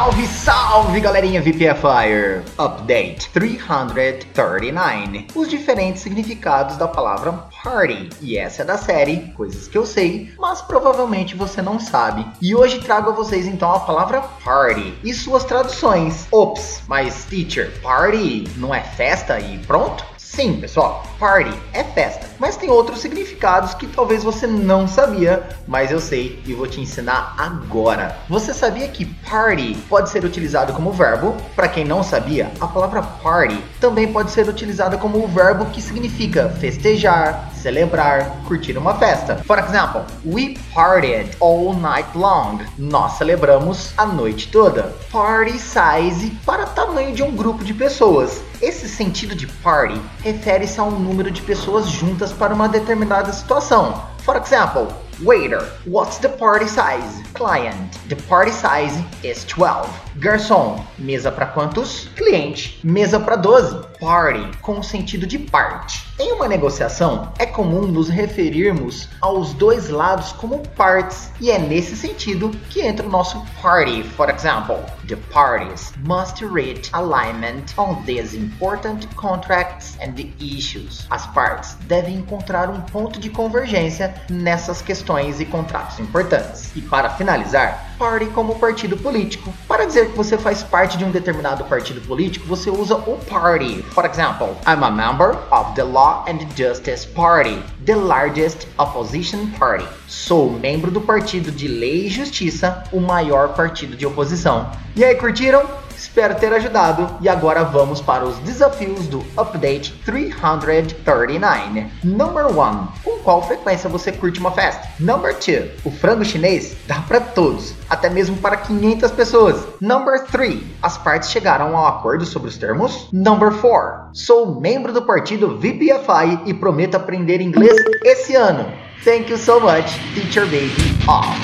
[0.02, 2.42] Salve, salve galerinha VPFire!
[2.58, 7.32] Update 339 Os diferentes significados da palavra
[7.64, 8.10] party.
[8.20, 12.26] E essa é da série Coisas que eu sei, mas provavelmente você não sabe.
[12.42, 16.26] E hoje trago a vocês então a palavra party e suas traduções.
[16.32, 20.04] Ops, mas teacher, party não é festa e pronto?
[20.34, 25.92] Sim, pessoal, party é festa, mas tem outros significados que talvez você não sabia, mas
[25.92, 28.16] eu sei e vou te ensinar agora.
[28.30, 31.36] Você sabia que party pode ser utilizado como verbo?
[31.54, 35.82] Para quem não sabia, a palavra party também pode ser utilizada como o verbo que
[35.82, 39.38] significa festejar, celebrar, curtir uma festa.
[39.46, 42.60] For example, we partied all night long.
[42.78, 44.94] Nós celebramos a noite toda.
[45.12, 48.42] Party size para tamanho de um grupo de pessoas.
[48.62, 54.04] Esse sentido de party refere-se a um número de pessoas juntas para uma determinada situação.
[54.24, 54.88] For example,
[55.24, 57.24] waiter, what's the party size?
[57.34, 59.88] Client, the party size is 12.
[60.22, 62.08] Garçom, mesa para quantos?
[62.16, 63.90] Cliente, mesa para 12.
[64.00, 66.08] Party, com o sentido de parte.
[66.20, 71.96] Em uma negociação, é comum nos referirmos aos dois lados como parts, e é nesse
[71.96, 74.04] sentido que entra o nosso party.
[74.04, 81.08] For example, the parties must reach alignment on these important contracts and issues.
[81.10, 86.72] As partes devem encontrar um ponto de convergência nessas questões e contratos importantes.
[86.76, 89.52] E para finalizar, party como partido político.
[89.82, 93.82] Para dizer que você faz parte de um determinado partido político, você usa o party.
[93.90, 99.88] For example, I'm a member of the Law and Justice Party, the largest opposition party.
[100.08, 104.70] Sou membro do Partido de Lei e Justiça, o maior partido de oposição.
[104.96, 105.64] E aí, curtiram?
[106.12, 111.88] Espero ter ajudado e agora vamos para os desafios do Update 339.
[112.04, 112.54] Number 1.
[113.02, 114.90] Com qual frequência você curte uma festa?
[115.00, 115.86] Number 2.
[115.86, 119.66] O frango chinês dá para todos, até mesmo para 500 pessoas.
[119.80, 120.62] Number 3.
[120.84, 123.08] As partes chegaram ao acordo sobre os termos?
[123.14, 124.10] Number 4.
[124.12, 128.70] Sou membro do partido VPFI e prometo aprender inglês esse ano.
[129.06, 131.40] Thank you so much, Teacher Baby Off.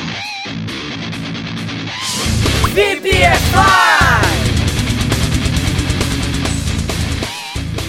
[2.73, 4.26] VPFI!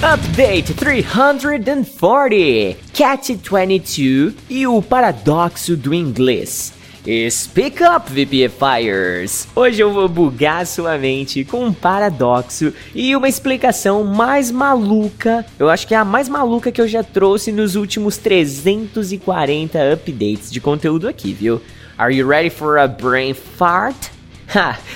[0.01, 6.73] Update 340 Cat 22 e o paradoxo do inglês.
[7.29, 9.49] Speak up, VPFires!
[9.57, 15.45] Hoje eu vou bugar sua mente com um paradoxo e uma explicação mais maluca.
[15.59, 20.49] Eu acho que é a mais maluca que eu já trouxe nos últimos 340 updates
[20.49, 21.61] de conteúdo aqui, viu?
[21.99, 23.97] Are you ready for a brain fart?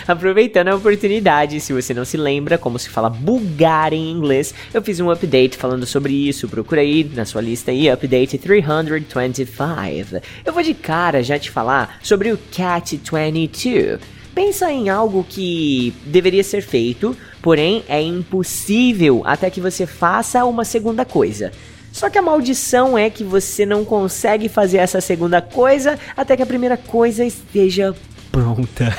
[0.06, 4.82] Aproveitando a oportunidade, se você não se lembra como se fala bugar em inglês, eu
[4.82, 6.48] fiz um update falando sobre isso.
[6.48, 10.22] Procura aí na sua lista aí, update 325.
[10.44, 14.00] Eu vou de cara já te falar sobre o Cat 22.
[14.34, 20.64] Pensa em algo que deveria ser feito, porém é impossível até que você faça uma
[20.64, 21.52] segunda coisa.
[21.92, 26.42] Só que a maldição é que você não consegue fazer essa segunda coisa até que
[26.42, 27.94] a primeira coisa esteja
[28.32, 28.96] pronta.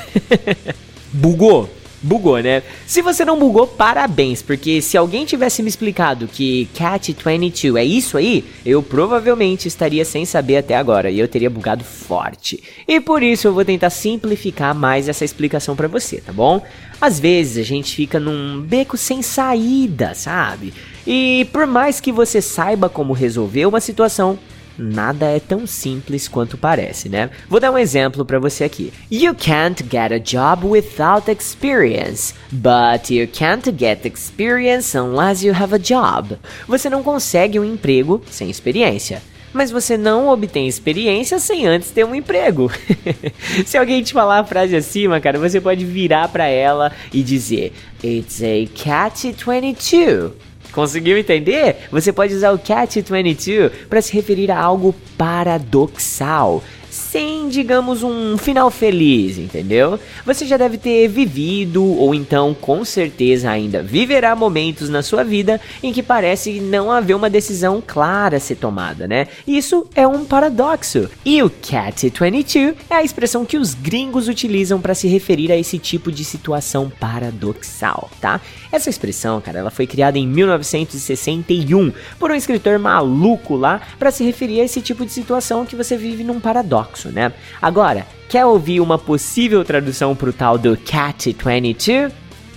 [1.12, 1.70] Bugou?
[2.06, 2.62] Bugou, né?
[2.86, 7.86] Se você não bugou, parabéns, porque se alguém tivesse me explicado que Cat 22 é
[7.86, 12.62] isso aí, eu provavelmente estaria sem saber até agora e eu teria bugado forte.
[12.86, 16.62] E por isso eu vou tentar simplificar mais essa explicação para você, tá bom?
[17.00, 20.74] Às vezes a gente fica num beco sem saída, sabe?
[21.08, 24.38] E por mais que você saiba como resolver uma situação,
[24.78, 27.30] nada é tão simples quanto parece, né?
[27.48, 28.92] Vou dar um exemplo para você aqui.
[29.12, 35.74] You can't get a job without experience, but you can't get experience unless you have
[35.74, 36.38] a job.
[36.68, 39.22] Você não consegue um emprego sem experiência.
[39.54, 42.72] Mas você não obtém experiência sem antes ter um emprego.
[43.68, 47.72] Se alguém te falar a frase acima, cara, você pode virar para ela e dizer:
[48.04, 50.32] It's a cat 22.
[50.74, 51.88] Conseguiu entender?
[51.92, 58.70] Você pode usar o Catch-22 para se referir a algo paradoxal, sem, digamos, um final
[58.70, 60.00] feliz, entendeu?
[60.26, 65.60] Você já deve ter vivido, ou então com certeza ainda viverá momentos na sua vida
[65.82, 69.28] em que parece não haver uma decisão clara a ser tomada, né?
[69.48, 71.10] Isso é um paradoxo.
[71.26, 75.80] E o Cat-22 é a expressão que os gringos utilizam para se referir a esse
[75.80, 78.40] tipo de situação paradoxal, tá?
[78.74, 84.24] Essa expressão, cara, ela foi criada em 1961 por um escritor maluco lá para se
[84.24, 87.32] referir a esse tipo de situação que você vive num paradoxo né?
[87.62, 92.12] Agora, quer ouvir uma possível tradução pro tal do Cat 22?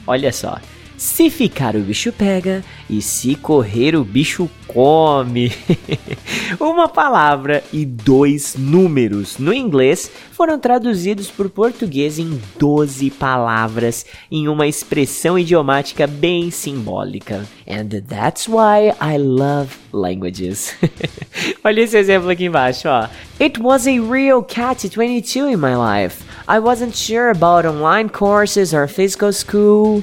[0.06, 0.58] Olha só.
[0.96, 5.52] Se ficar o bicho pega e se correr o bicho come.
[6.58, 14.48] Uma palavra e dois números no inglês foram traduzidos por português em 12 palavras em
[14.48, 17.46] uma expressão idiomática bem simbólica.
[17.68, 20.74] And that's why I love languages.
[21.62, 23.08] Olha esse exemplo aqui embaixo, ó.
[23.38, 26.24] It was a real cat 22 in my life.
[26.48, 30.02] I wasn't sure about online courses or physical school.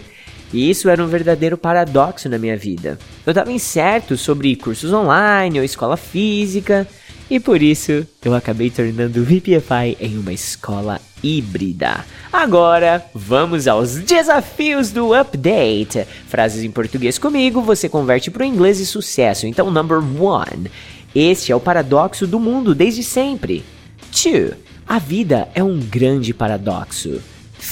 [0.54, 3.00] E isso era um verdadeiro paradoxo na minha vida.
[3.26, 6.88] Eu estava incerto sobre cursos online ou escola física,
[7.30, 12.06] e por isso eu acabei tornando o VPFI em uma escola híbrida.
[12.32, 16.06] Agora, vamos aos desafios do update.
[16.28, 19.48] Frases em português comigo, você converte para o inglês e sucesso.
[19.48, 20.70] Então, number one.
[21.16, 23.64] Este é o paradoxo do mundo desde sempre.
[24.12, 24.54] Two.
[24.86, 27.22] A vida é um grande paradoxo.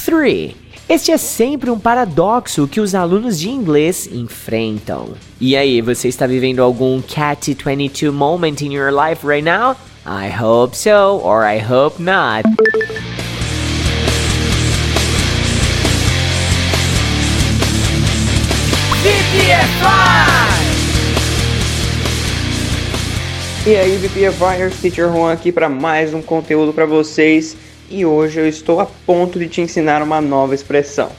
[0.06, 0.56] Three.
[0.92, 5.14] Este é sempre um paradoxo que os alunos de inglês enfrentam.
[5.40, 9.78] E aí, você está vivendo algum Cat 22 moment in your life right now?
[10.06, 12.44] I hope so, or I hope not.
[23.66, 27.56] E aí, VPFires, Teacher Juan aqui para mais um conteúdo para vocês
[27.92, 31.12] e hoje eu estou a ponto de te ensinar uma nova expressão.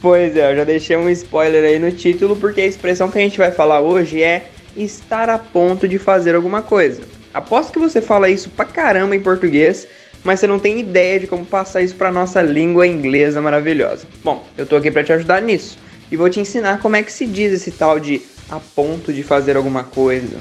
[0.00, 3.20] Pois é, eu já deixei um spoiler aí no título, porque a expressão que a
[3.20, 7.02] gente vai falar hoje é estar a ponto de fazer alguma coisa.
[7.34, 9.88] Aposto que você fala isso pra caramba em português,
[10.22, 14.06] mas você não tem ideia de como passar isso pra nossa língua inglesa maravilhosa.
[14.22, 15.76] Bom, eu tô aqui para te ajudar nisso
[16.10, 19.24] e vou te ensinar como é que se diz esse tal de a ponto de
[19.24, 20.36] fazer alguma coisa.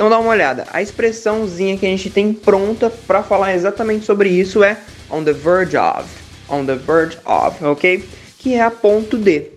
[0.00, 0.66] Então dá uma olhada.
[0.72, 4.78] A expressãozinha que a gente tem pronta para falar exatamente sobre isso é
[5.10, 6.08] on the verge of.
[6.48, 8.02] On the verge of, ok?
[8.38, 9.48] Que é a ponto de.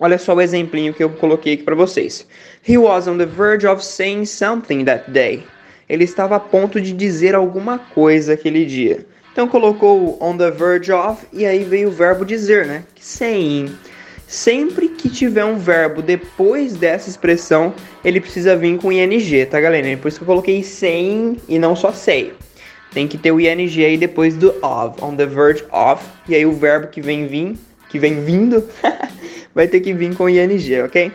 [0.00, 2.26] Olha só o exemplinho que eu coloquei aqui para vocês.
[2.68, 5.44] He was on the verge of saying something that day.
[5.88, 9.06] Ele estava a ponto de dizer alguma coisa aquele dia.
[9.30, 12.82] Então colocou on the verge of e aí veio o verbo dizer, né?
[12.98, 13.72] Saying.
[14.28, 17.72] Sempre que tiver um verbo depois dessa expressão,
[18.04, 19.96] ele precisa vir com ing, tá galera?
[19.96, 22.34] Por isso que eu coloquei sem e não só say.
[22.92, 26.44] Tem que ter o ing aí depois do of, on the verge of, e aí
[26.44, 27.58] o verbo que vem
[27.88, 28.62] que vem vindo,
[29.54, 31.10] vai ter que vir com ing, ok?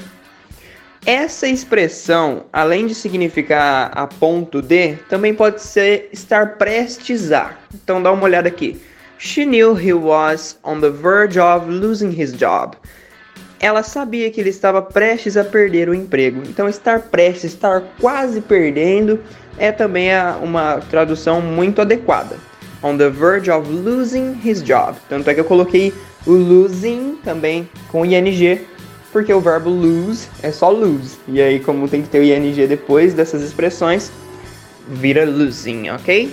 [1.05, 7.55] Essa expressão, além de significar a ponto de, também pode ser estar prestes a.
[7.75, 8.81] Então dá uma olhada aqui.
[9.19, 12.75] She knew he was on the verge of losing his job
[13.63, 16.41] ela sabia que ele estava prestes a perder o emprego.
[16.49, 19.21] Então, estar prestes, estar quase perdendo,
[19.57, 20.09] é também
[20.41, 22.35] uma tradução muito adequada.
[22.83, 24.97] On the verge of losing his job.
[25.07, 25.93] Tanto é que eu coloquei
[26.27, 28.59] o losing também com ing,
[29.13, 31.15] porque o verbo lose é só lose.
[31.25, 34.11] E aí, como tem que ter o ing depois dessas expressões,
[34.89, 36.29] vira losing, ok?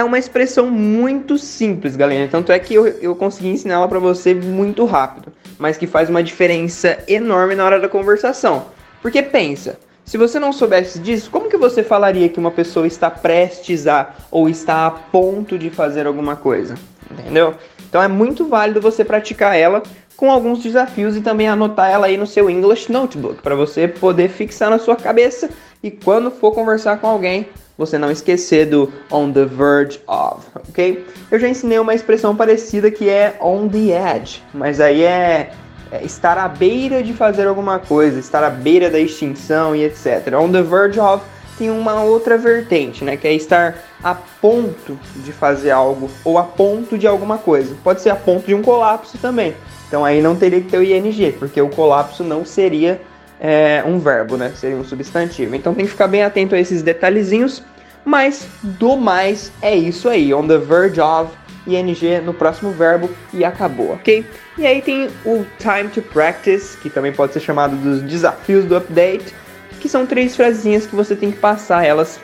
[0.00, 2.26] É uma expressão muito simples, galera.
[2.26, 6.08] Tanto é que eu, eu consegui ensinar ela para você muito rápido, mas que faz
[6.08, 8.68] uma diferença enorme na hora da conversação.
[9.02, 13.10] Porque pensa, se você não soubesse disso, como que você falaria que uma pessoa está
[13.10, 16.76] prestes a ou está a ponto de fazer alguma coisa?
[17.10, 17.54] Entendeu?
[17.86, 19.82] Então é muito válido você praticar ela
[20.16, 24.30] com alguns desafios e também anotar ela aí no seu English Notebook para você poder
[24.30, 25.50] fixar na sua cabeça
[25.82, 27.46] e quando for conversar com alguém,
[27.80, 31.02] você não esquecer do on the verge of, ok?
[31.30, 35.50] Eu já ensinei uma expressão parecida que é on the edge, mas aí é,
[35.90, 40.34] é estar à beira de fazer alguma coisa, estar à beira da extinção e etc.
[40.38, 41.24] On the verge of
[41.56, 43.16] tem uma outra vertente, né?
[43.16, 43.74] Que é estar
[44.04, 47.74] a ponto de fazer algo ou a ponto de alguma coisa.
[47.82, 49.54] Pode ser a ponto de um colapso também.
[49.88, 53.00] Então aí não teria que ter o ing, porque o colapso não seria
[53.40, 54.52] é, um verbo, né?
[54.54, 55.56] Seria um substantivo.
[55.56, 57.62] Então tem que ficar bem atento a esses detalhezinhos.
[58.04, 60.32] Mas do mais é isso aí.
[60.32, 61.32] On the verge of
[61.66, 64.24] ing no próximo verbo e acabou, ok?
[64.58, 68.76] E aí tem o time to practice, que também pode ser chamado dos desafios do
[68.76, 69.34] update,
[69.80, 72.20] que são três frasinhas que você tem que passar elas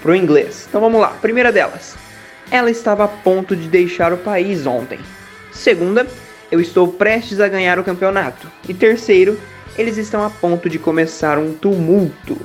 [0.00, 0.66] pro inglês.
[0.68, 1.08] Então vamos lá.
[1.20, 1.96] Primeira delas.
[2.50, 4.98] Ela estava a ponto de deixar o país ontem.
[5.52, 6.06] Segunda,
[6.50, 8.50] eu estou prestes a ganhar o campeonato.
[8.68, 9.38] E terceiro,
[9.80, 12.38] eles estão a ponto de começar um tumulto.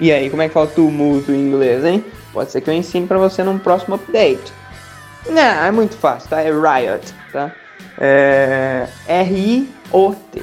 [0.00, 2.04] E aí, como é que fala tumulto em inglês, hein?
[2.32, 4.52] Pode ser que eu ensine para você num próximo update.
[5.28, 6.40] Não, é muito fácil, tá?
[6.40, 7.52] É riot, tá?
[7.98, 10.42] É R-I-O-T.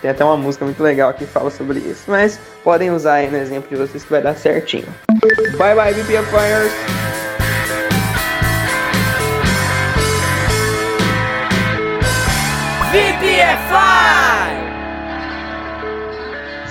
[0.00, 2.04] Tem até uma música muito legal que fala sobre isso.
[2.06, 4.86] Mas podem usar aí no exemplo de vocês que vai dar certinho.
[5.56, 6.72] Bye bye, VPFires!
[6.72, 7.27] VPFI!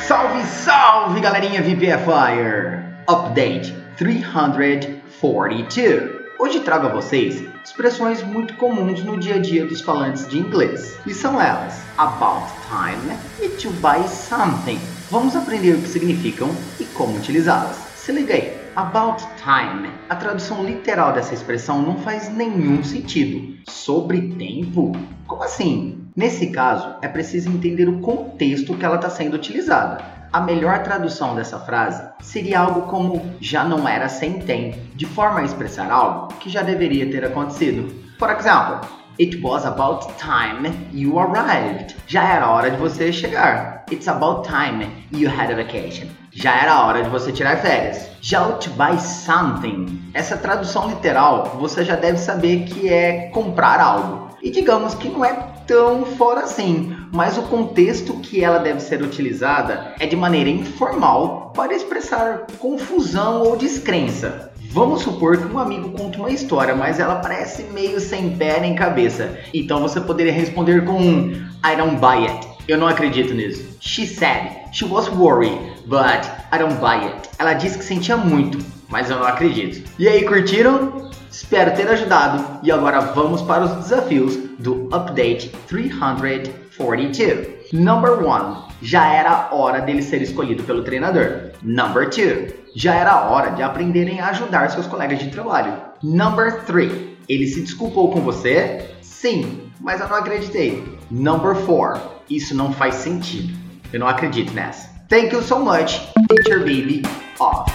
[0.07, 2.79] Salve, salve, galerinha VPFire!
[3.09, 6.11] Update 342.
[6.39, 10.97] Hoje trago a vocês expressões muito comuns no dia a dia dos falantes de inglês.
[11.05, 14.79] E são elas: about time e to buy something.
[15.11, 16.49] Vamos aprender o que significam
[16.79, 17.75] e como utilizá-las.
[17.97, 18.66] Se liga aí.
[18.77, 19.89] About time.
[20.07, 23.57] A tradução literal dessa expressão não faz nenhum sentido.
[23.67, 24.91] Sobre tempo?
[25.25, 26.07] Como assim?
[26.15, 30.05] Nesse caso, é preciso entender o contexto que ela está sendo utilizada.
[30.31, 35.39] A melhor tradução dessa frase seria algo como já não era sem tem, de forma
[35.39, 37.91] a expressar algo que já deveria ter acontecido.
[38.19, 38.81] Por exemplo,
[39.19, 41.95] It was about time you arrived.
[42.05, 43.83] Já era hora de você chegar.
[43.91, 46.09] It's about time you had a vacation.
[46.39, 48.11] Já era hora de você tirar férias.
[48.29, 49.99] To buy something.
[50.13, 54.27] Essa tradução literal você já deve saber que é comprar algo.
[54.39, 55.33] E digamos que não é
[55.65, 61.51] tão fora assim, mas o contexto que ela deve ser utilizada é de maneira informal
[61.55, 64.51] para expressar confusão ou descrença.
[64.69, 68.75] Vamos supor que um amigo conta uma história, mas ela parece meio sem pé nem
[68.75, 69.39] cabeça.
[69.55, 71.31] Então você poderia responder com um
[71.65, 72.47] I don't buy it.
[72.67, 73.75] Eu não acredito nisso.
[73.79, 75.57] She said she was worried,
[75.87, 77.29] but I don't buy it.
[77.39, 78.57] Ela disse que sentia muito,
[78.89, 79.89] mas eu não acredito.
[79.97, 81.07] E aí, curtiram?
[81.31, 87.73] Espero ter ajudado e agora vamos para os desafios do Update 342.
[87.73, 88.67] Number 1.
[88.81, 91.51] Já era hora dele ser escolhido pelo treinador.
[91.61, 92.53] Number 2.
[92.75, 95.73] Já era hora de aprenderem a ajudar seus colegas de trabalho.
[96.01, 96.91] Number 3.
[97.29, 98.89] Ele se desculpou com você?
[99.01, 100.83] Sim, mas eu não acreditei.
[101.11, 102.01] Number 4.
[102.29, 103.55] Isso não faz sentido.
[103.93, 104.96] Eu não acredito nessa.
[105.09, 106.01] Thank you so much.
[106.29, 107.03] Teacher Baby
[107.39, 107.71] off.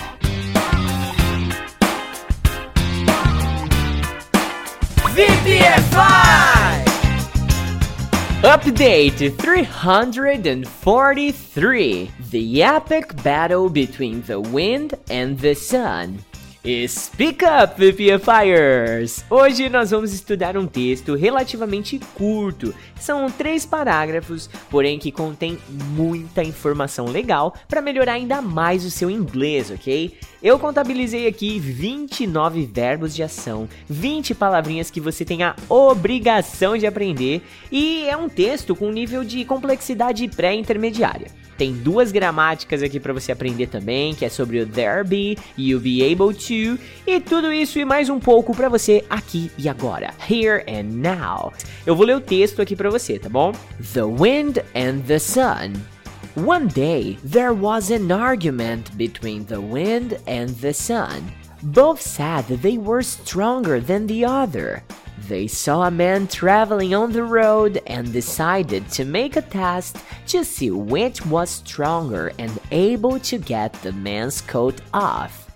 [5.16, 6.85] VPFI!
[8.43, 16.24] Update 343 The epic battle between the wind and the sun.
[16.86, 19.24] Speak Up, VPFires!
[19.28, 22.72] Hoje nós vamos estudar um texto relativamente curto.
[23.00, 29.10] São três parágrafos, porém que contém muita informação legal para melhorar ainda mais o seu
[29.10, 30.16] inglês, ok?
[30.40, 36.86] Eu contabilizei aqui 29 verbos de ação, 20 palavrinhas que você tem a obrigação de
[36.86, 37.42] aprender
[37.72, 41.41] e é um texto com nível de complexidade pré-intermediária.
[41.62, 45.70] Tem duas gramáticas aqui para você aprender também, que é sobre o there be e
[45.70, 49.68] you'll be able to, e tudo isso e mais um pouco para você aqui e
[49.68, 51.52] agora, here and now.
[51.86, 53.52] Eu vou ler o texto aqui para você, tá bom?
[53.94, 55.74] The wind and the sun.
[56.34, 61.22] One day there was an argument between the wind and the sun.
[61.62, 64.82] Both said they were stronger than the other.
[65.28, 69.98] They saw a man traveling on the road and decided to make a test
[70.28, 75.48] to see which was stronger and able to get the man's coat off.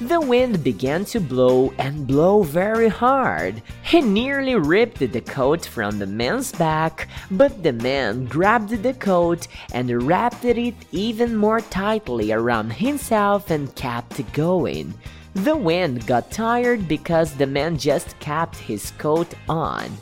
[0.00, 3.60] The wind began to blow and blow very hard.
[3.82, 9.48] He nearly ripped the coat from the man's back, but the man grabbed the coat
[9.72, 14.94] and wrapped it even more tightly around himself and kept going.
[15.44, 19.96] The wind got tired because the man just kept his coat on.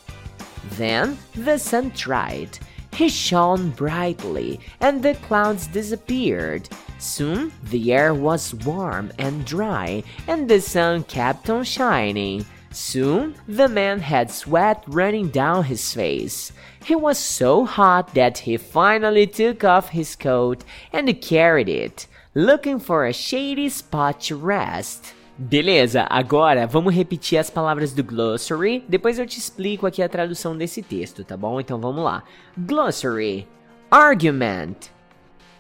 [0.71, 2.59] Then the sun tried.
[2.95, 6.71] He shone brightly, and the clouds disappeared.
[6.99, 12.47] Soon the air was warm and dry, and the sun kept on shining.
[12.71, 16.51] Soon the man had sweat running down his face.
[16.83, 20.65] He was so hot that he finally took off his coat
[20.95, 25.13] and carried it, looking for a shady spot to rest.
[25.39, 30.57] Beleza, agora vamos repetir as palavras do glossary, depois eu te explico aqui a tradução
[30.57, 31.61] desse texto, tá bom?
[31.61, 32.23] Então vamos lá.
[32.57, 33.47] Glossary:
[33.91, 34.91] argument,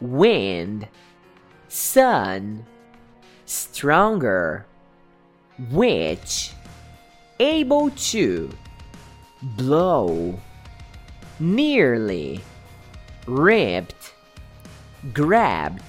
[0.00, 0.88] wind,
[1.68, 2.60] sun,
[3.46, 4.64] stronger,
[5.70, 6.54] which,
[7.38, 8.48] able to,
[9.58, 10.40] blow,
[11.38, 12.40] nearly,
[13.26, 14.14] ripped,
[15.12, 15.84] grabbed,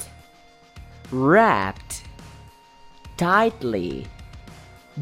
[1.10, 2.04] wrapped,
[3.18, 4.06] tightly,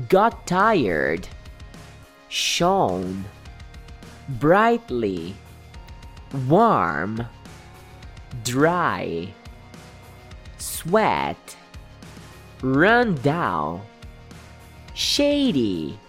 [0.10, 1.28] got tired,
[2.30, 3.26] shone,
[4.40, 5.36] brightly,
[6.48, 7.28] warm,
[8.44, 9.28] dry,
[10.58, 11.56] sweat,
[12.62, 13.82] run down,
[14.94, 16.00] shady.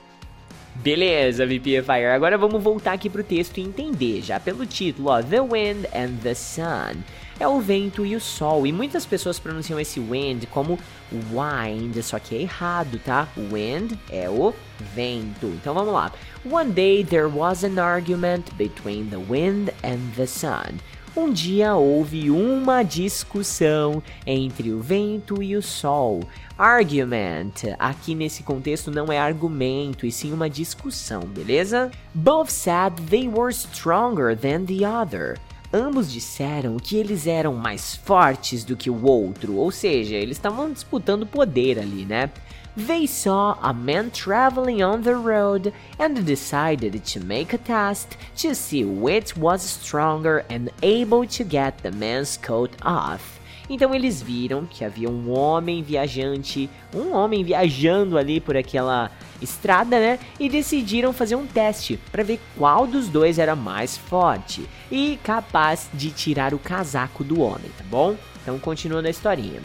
[0.77, 2.13] Beleza, VPFire.
[2.15, 6.21] Agora vamos voltar aqui pro texto e entender, já pelo título, ó, The Wind and
[6.23, 7.03] the Sun.
[7.39, 10.79] É o vento e o sol, e muitas pessoas pronunciam esse wind como
[11.13, 13.29] wind, só que é errado, tá?
[13.37, 14.55] Wind é o
[14.95, 15.47] vento.
[15.49, 16.11] Então vamos lá.
[16.51, 20.79] One day there was an argument between the wind and the sun.
[21.15, 26.21] Um dia houve uma discussão entre o vento e o sol.
[26.59, 31.91] Argument, aqui nesse contexto não é argumento, e sim uma discussão, beleza?
[32.15, 35.39] Both said they were stronger than the other.
[35.73, 40.73] Ambos disseram que eles eram mais fortes do que o outro, ou seja, eles estavam
[40.73, 42.31] disputando poder ali, né?
[42.77, 48.55] They saw a man traveling on the road and decided to make a test to
[48.55, 53.36] see which was stronger and able to get the man's coat off.
[53.69, 59.11] Então eles viram que havia um homem viajante, um homem viajando ali por aquela
[59.43, 60.19] estrada, né?
[60.39, 65.89] E decidiram fazer um teste para ver qual dos dois era mais forte e capaz
[65.93, 68.17] de tirar o casaco do homem, tá bom?
[68.43, 69.61] Então continuando a historinha.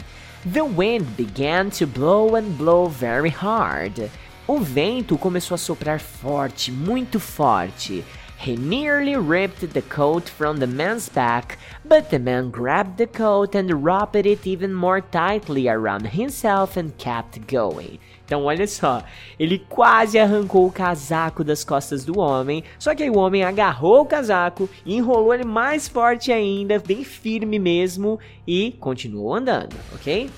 [0.52, 4.10] The wind began to blow and blow very hard.
[4.46, 8.04] O vento começou a soprar forte, muito forte.
[8.42, 13.54] He nearly ripped the coat from the man's back, but the man grabbed the coat
[13.54, 18.00] and wrapped it even more tightly around himself and kept going.
[18.26, 19.04] Então, olha só,
[19.38, 24.00] ele quase arrancou o casaco das costas do homem, só que aí o homem agarrou
[24.00, 30.28] o casaco, e enrolou ele mais forte ainda, bem firme mesmo, e continuou andando, ok?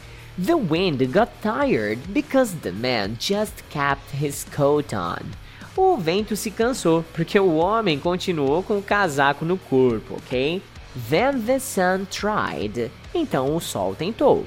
[0.45, 5.44] The wind got tired because the man just kept his coat on.
[5.77, 10.63] O vento se cansou porque o homem continuou com o casaco no corpo, ok?
[11.11, 12.93] Then the sun tried.
[13.13, 14.45] Então o sol tentou.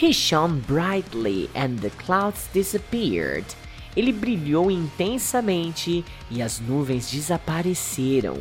[0.00, 3.44] He shone brightly and the clouds disappeared.
[3.94, 8.38] Ele brilhou intensamente e as nuvens desapareceram.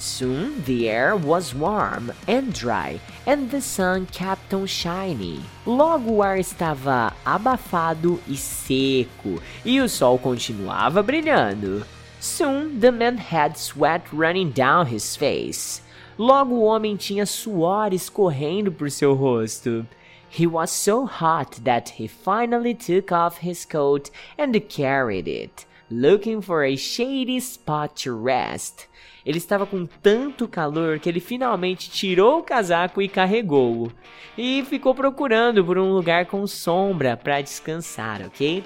[0.00, 5.44] Soon the air was warm and dry and the sun kept on shining.
[5.66, 11.84] Logo o ar estava abafado e seco e o sol continuava brilhando.
[12.18, 15.82] Soon the man had sweat running down his face.
[16.16, 19.86] Logo o homem tinha suor escorrendo por seu rosto.
[20.30, 26.40] He was so hot that he finally took off his coat and carried it, looking
[26.40, 28.86] for a shady spot to rest.
[29.24, 33.92] Ele estava com tanto calor que ele finalmente tirou o casaco e carregou-o.
[34.36, 38.64] E ficou procurando por um lugar com sombra para descansar, ok?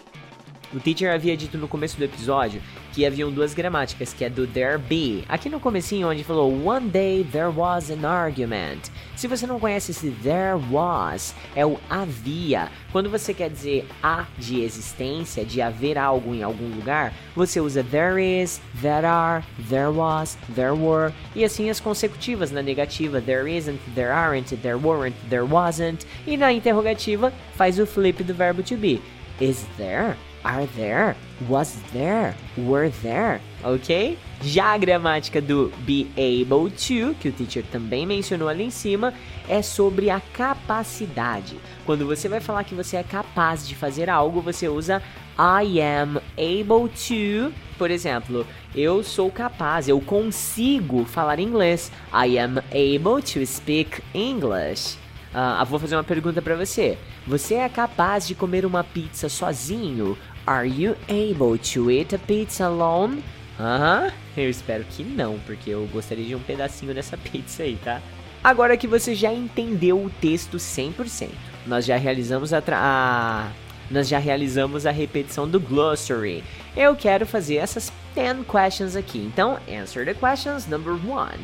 [0.73, 2.63] O teacher havia dito no começo do episódio
[2.93, 5.25] que haviam duas gramáticas, que é do there be.
[5.29, 8.91] Aqui no comecinho onde falou one day there was an argument.
[9.17, 12.71] Se você não conhece esse there was, é o havia.
[12.93, 17.83] Quando você quer dizer há de existência, de haver algo em algum lugar, você usa
[17.83, 23.51] there is, there are, there was, there were e assim as consecutivas na negativa there
[23.51, 28.63] isn't, there aren't, there weren't, there wasn't e na interrogativa faz o flip do verbo
[28.63, 29.01] to be.
[29.41, 31.17] is there, are there,
[31.49, 34.19] was there, were there, ok?
[34.43, 39.15] Já a gramática do be able to, que o teacher também mencionou ali em cima,
[39.49, 41.57] é sobre a capacidade.
[41.87, 45.03] Quando você vai falar que você é capaz de fazer algo, você usa
[45.39, 47.53] I am able to.
[47.79, 51.91] Por exemplo, eu sou capaz, eu consigo falar inglês.
[52.13, 54.99] I am able to speak English.
[55.35, 56.97] Uh, vou fazer uma pergunta para você.
[57.27, 60.17] Você é capaz de comer uma pizza sozinho?
[60.47, 63.23] Are you able to eat a pizza alone?
[63.59, 64.13] Aham, uh -huh.
[64.37, 68.03] eu espero que não, porque eu gostaria de um pedacinho dessa pizza aí, tá?
[68.43, 71.31] Agora que você já entendeu o texto 100%,
[71.67, 73.51] nós já realizamos a, a
[73.91, 76.45] nós já realizamos a repetição do glossary.
[76.77, 79.19] Eu quero fazer essas 10 questions aqui.
[79.19, 80.67] Então, answer the questions.
[80.67, 81.39] Number 1.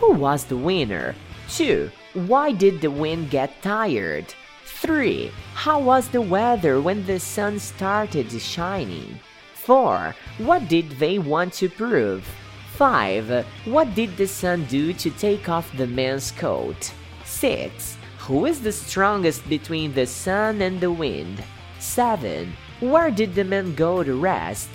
[0.00, 1.14] Who was the winner?
[1.48, 1.90] 2.
[2.14, 4.34] Why did the wind get tired?
[4.82, 5.30] 3.
[5.54, 9.20] How was the weather when the sun started shining?
[9.54, 10.12] 4.
[10.38, 12.26] What did they want to prove?
[12.74, 13.46] 5.
[13.64, 16.92] What did the sun do to take off the man's coat?
[17.24, 17.96] 6.
[18.26, 21.44] Who is the strongest between the sun and the wind?
[21.78, 22.52] 7.
[22.80, 24.68] Where did the men go to rest?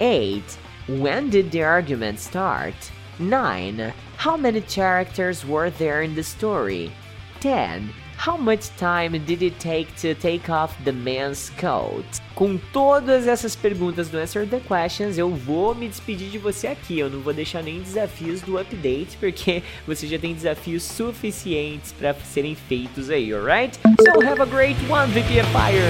[0.00, 0.42] 8.
[0.88, 2.90] When did the argument start?
[3.18, 3.92] 9.
[4.16, 6.92] How many characters were there in the story?
[7.40, 7.92] 10.
[8.22, 12.04] How much time did it take to take off the man's coat?
[12.34, 16.98] Com todas essas perguntas do Answer the Questions, eu vou me despedir de você aqui.
[16.98, 22.12] Eu não vou deixar nem desafios do update, porque você já tem desafios suficientes para
[22.12, 23.80] serem feitos aí, alright?
[24.02, 25.80] So have a great one, VPFire!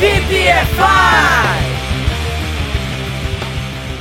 [0.00, 1.77] VPFI!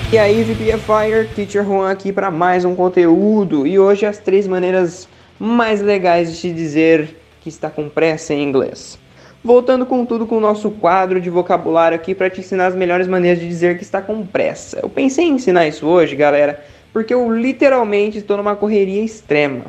[0.10, 3.68] E aí, VPFire, Teacher Juan aqui para mais um conteúdo.
[3.68, 5.06] E hoje as três maneiras
[5.38, 8.98] mais legais de te dizer que está com pressa em inglês.
[9.44, 13.06] Voltando com tudo com o nosso quadro de vocabulário aqui para te ensinar as melhores
[13.06, 14.80] maneiras de dizer que está com pressa.
[14.82, 19.66] Eu pensei em ensinar isso hoje, galera, porque eu literalmente estou numa correria extrema.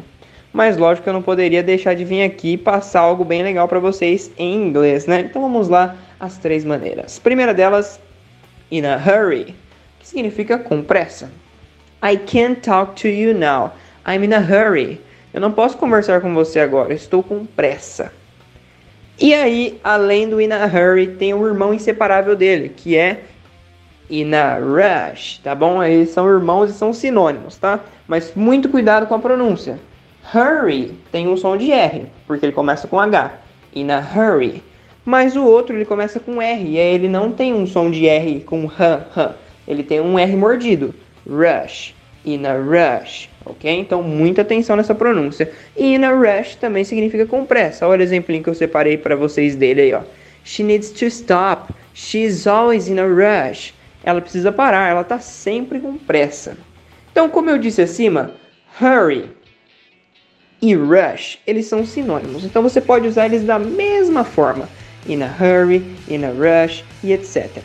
[0.53, 3.67] Mas lógico que eu não poderia deixar de vir aqui e passar algo bem legal
[3.67, 5.19] para vocês em inglês, né?
[5.19, 7.19] Então vamos lá, as três maneiras.
[7.19, 8.01] Primeira delas,
[8.71, 9.57] in a hurry
[10.09, 11.31] significa com pressa.
[12.03, 13.73] I can't talk to you now.
[14.07, 15.01] I'm in a hurry.
[15.35, 18.13] Eu não posso conversar com você agora, estou com pressa.
[19.21, 23.25] E aí, além do in a hurry, tem o irmão inseparável dele, que é
[24.09, 25.83] in a rush, tá bom?
[25.83, 27.81] Eles são irmãos e são sinônimos, tá?
[28.07, 29.79] Mas muito cuidado com a pronúncia.
[30.35, 33.33] Hurry tem um som de R, porque ele começa com H.
[33.75, 34.63] In a hurry.
[35.05, 38.07] Mas o outro ele começa com R, e aí ele não tem um som de
[38.07, 40.95] R com H, H ele tem um R mordido.
[41.29, 41.95] Rush.
[42.25, 43.29] In a rush.
[43.45, 43.71] Ok?
[43.71, 45.53] Então, muita atenção nessa pronúncia.
[45.77, 47.87] E in a rush também significa com pressa.
[47.87, 50.01] Olha o exemplinho que eu separei para vocês dele aí, ó.
[50.43, 51.73] She needs to stop.
[51.93, 53.75] She's always in a rush.
[54.03, 56.57] Ela precisa parar, ela está sempre com pressa.
[57.13, 58.33] Então, como eu disse acima,
[58.81, 59.29] hurry
[60.63, 62.45] e rush, eles são sinônimos.
[62.45, 64.69] Então, você pode usar eles da mesma forma.
[65.07, 67.63] In a hurry, in a rush e etc.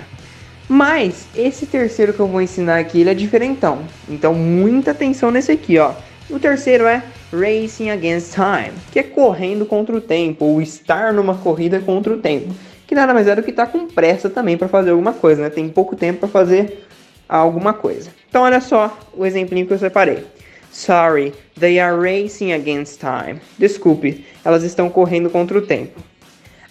[0.67, 3.79] Mas esse terceiro que eu vou ensinar aqui, ele é diferentão.
[4.09, 5.93] Então muita atenção nesse aqui, ó.
[6.29, 11.35] O terceiro é Racing Against Time, que é correndo contra o tempo, ou estar numa
[11.35, 12.53] corrida contra o tempo.
[12.87, 15.41] Que nada mais é do que estar tá com pressa também para fazer alguma coisa,
[15.43, 15.49] né?
[15.49, 16.85] Tem pouco tempo para fazer
[17.27, 18.11] alguma coisa.
[18.29, 20.23] Então olha só o exemplinho que eu separei.
[20.71, 23.39] Sorry, they are racing against time.
[23.57, 26.01] Desculpe, elas estão correndo contra o tempo.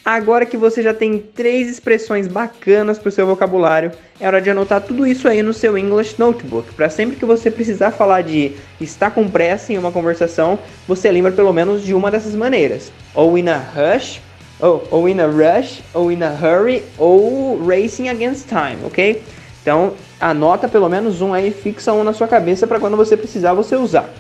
[0.05, 4.51] Agora que você já tem três expressões bacanas para o seu vocabulário, é hora de
[4.51, 8.51] anotar tudo isso aí no seu English Notebook, para sempre que você precisar falar de
[8.81, 12.91] estar com pressa em uma conversação, você lembra pelo menos de uma dessas maneiras.
[13.15, 14.21] Ou in a rush,
[14.59, 19.23] ou, ou in a rush, ou in a hurry, ou racing against time, ok?
[19.63, 23.55] Então, anota pelo menos um aí, fixa um na sua cabeça para quando você precisar
[23.55, 24.11] você usar.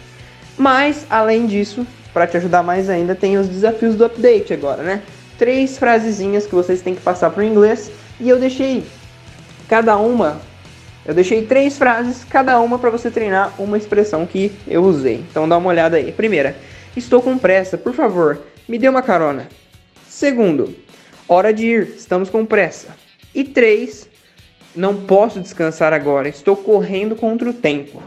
[0.56, 5.02] Mas, além disso, para te ajudar mais ainda, tem os desafios do update agora, né?
[5.42, 7.90] Três frasezinhas que vocês têm que passar para o inglês
[8.20, 8.84] e eu deixei
[9.68, 10.40] cada uma,
[11.04, 15.16] eu deixei três frases, cada uma para você treinar uma expressão que eu usei.
[15.28, 16.12] Então dá uma olhada aí.
[16.12, 16.56] Primeira,
[16.96, 19.48] estou com pressa, por favor, me dê uma carona.
[20.08, 20.76] Segundo,
[21.26, 22.94] hora de ir, estamos com pressa.
[23.34, 24.08] E três,
[24.76, 28.00] não posso descansar agora, estou correndo contra o tempo.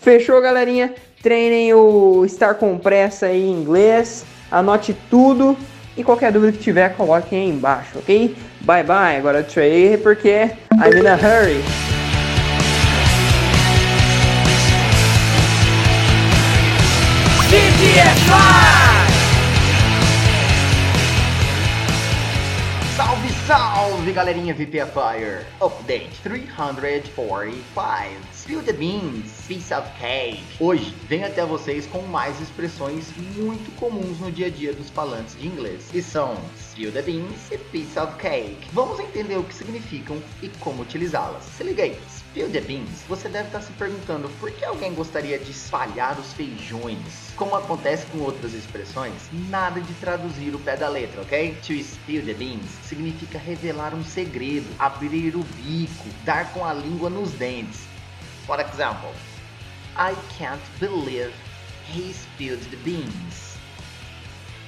[0.00, 0.92] Fechou, galerinha?
[1.22, 4.24] Treinem o estar com pressa aí em inglês.
[4.50, 5.56] Anote tudo
[5.96, 8.36] e qualquer dúvida que tiver, coloquem aí embaixo, ok?
[8.60, 11.62] Bye bye, agora Trey, porque I'm in a hurry.
[22.96, 25.46] Salve, salve, galerinha VPFire!
[25.60, 28.18] Update 345.
[28.32, 29.35] Spill the beans!
[29.46, 30.42] Piece of cake.
[30.58, 35.36] Hoje venho até vocês com mais expressões muito comuns no dia a dia dos falantes
[35.38, 38.68] de inglês, e são spill the beans e piece of cake.
[38.72, 41.44] Vamos entender o que significam e como utilizá-las.
[41.44, 41.96] Se liga aí.
[42.36, 46.34] Spill the beans, você deve estar se perguntando por que alguém gostaria de espalhar os
[46.34, 47.32] feijões.
[47.34, 49.14] Como acontece com outras expressões,
[49.48, 51.56] nada de traduzir o pé da letra, ok?
[51.66, 57.08] To spill the beans significa revelar um segredo, abrir o bico, dar com a língua
[57.08, 57.80] nos dentes.
[58.46, 59.10] For example,
[59.98, 61.32] I can't believe
[61.86, 63.56] he spilled the beans.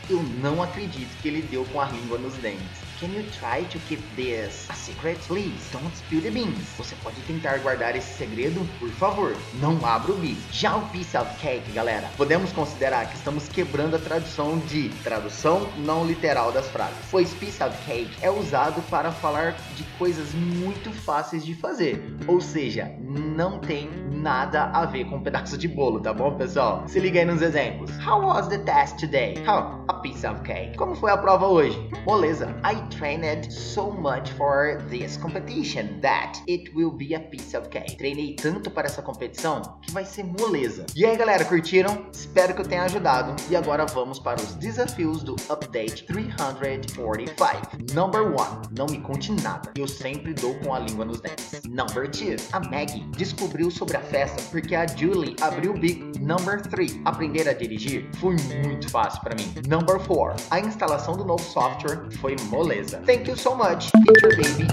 [0.08, 2.87] Eu não acredito que ele deu com a língua nos dentes.
[3.00, 5.18] Can you try to keep this a secret?
[5.28, 6.74] Please, don't spill the beans.
[6.76, 8.66] Você pode tentar guardar esse segredo?
[8.80, 10.40] Por favor, não abra o bico.
[10.50, 15.68] Já o piece of cake, galera, podemos considerar que estamos quebrando a tradução de tradução
[15.78, 16.96] não literal das frases.
[17.08, 22.02] Pois piece of cake é usado para falar de coisas muito fáceis de fazer.
[22.26, 26.82] Ou seja, não tem nada a ver com um pedaço de bolo, tá bom, pessoal?
[26.88, 27.92] Se liga aí nos exemplos.
[28.04, 29.36] How was the test today?
[29.46, 29.84] How?
[29.86, 30.76] A piece of cake.
[30.76, 31.78] Como foi a prova hoje?
[32.04, 32.48] Moleza.
[32.64, 37.96] I trained so much for this competition that it will be a piece of cake.
[37.96, 40.86] Treinei tanto para essa competição que vai ser moleza.
[40.94, 42.06] E aí, galera, curtiram?
[42.12, 43.34] Espero que eu tenha ajudado.
[43.50, 47.94] E agora vamos para os desafios do Update 345.
[47.94, 48.36] Number 1.
[48.76, 49.72] Não me conte nada.
[49.76, 51.62] Eu sempre dou com a língua nos dentes.
[51.68, 52.48] Number 2.
[52.52, 56.06] A Maggie descobriu sobre a festa porque a Julie abriu o bico.
[56.20, 57.00] Number 3.
[57.04, 59.52] Aprender a dirigir foi muito fácil para mim.
[59.66, 60.46] Number 4.
[60.50, 62.77] A instalação do novo software foi moleza.
[62.86, 64.68] Thank you so much, Teacher Baby.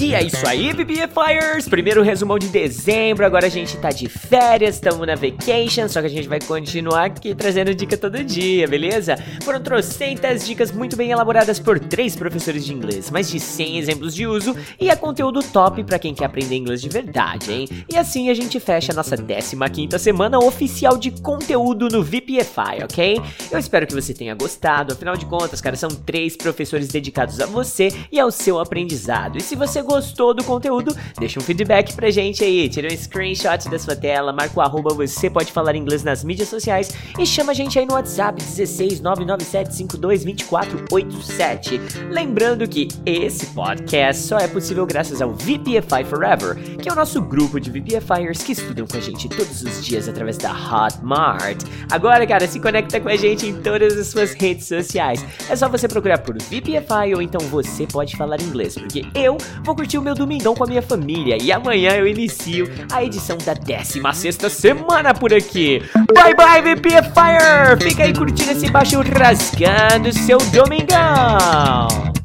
[0.00, 1.68] E é isso aí, BBFires!
[1.68, 6.06] Primeiro resumão de dezembro, agora a gente tá de férias, estamos na vacation, só que
[6.06, 9.16] a gente vai continuar aqui trazendo dica todo dia, beleza?
[9.44, 14.14] Foram trocentas dicas muito bem elaboradas por três professores de inglês, mais de 100 exemplos
[14.14, 17.68] de uso e é conteúdo top para quem quer aprender inglês de verdade, hein?
[17.86, 23.20] E assim a gente fecha a nossa 15ª semana oficial de conteúdo no VPFI, ok?
[23.50, 27.44] Eu espero que você tenha gostado, afinal de contas, cara, são três professores dedicados a
[27.44, 29.36] você e ao seu aprendizado.
[29.36, 33.68] E se você gostou do conteúdo, deixa um feedback pra gente aí, tira um screenshot
[33.68, 37.50] da sua tela, marca o arroba você pode falar inglês nas mídias sociais e chama
[37.50, 41.80] a gente aí no WhatsApp 16 997522487.
[42.08, 47.20] Lembrando que esse podcast só é possível graças ao VPFI Forever, que é o nosso
[47.20, 51.64] grupo de VPFIers que estudam com a gente todos os dias através da Hotmart.
[51.90, 55.24] Agora, cara, se conecta com a gente em todas as suas redes sociais.
[55.48, 59.74] É só você procurar por VPFI ou então você pode falar inglês, porque eu vou
[59.80, 63.54] curtir o meu domingão com a minha família e amanhã eu inicio a edição da
[63.54, 65.82] 16 semana por aqui.
[66.12, 67.82] Bye bye, VPFire!
[67.82, 72.19] Fica aí curtindo esse baixo rasgando seu domingão!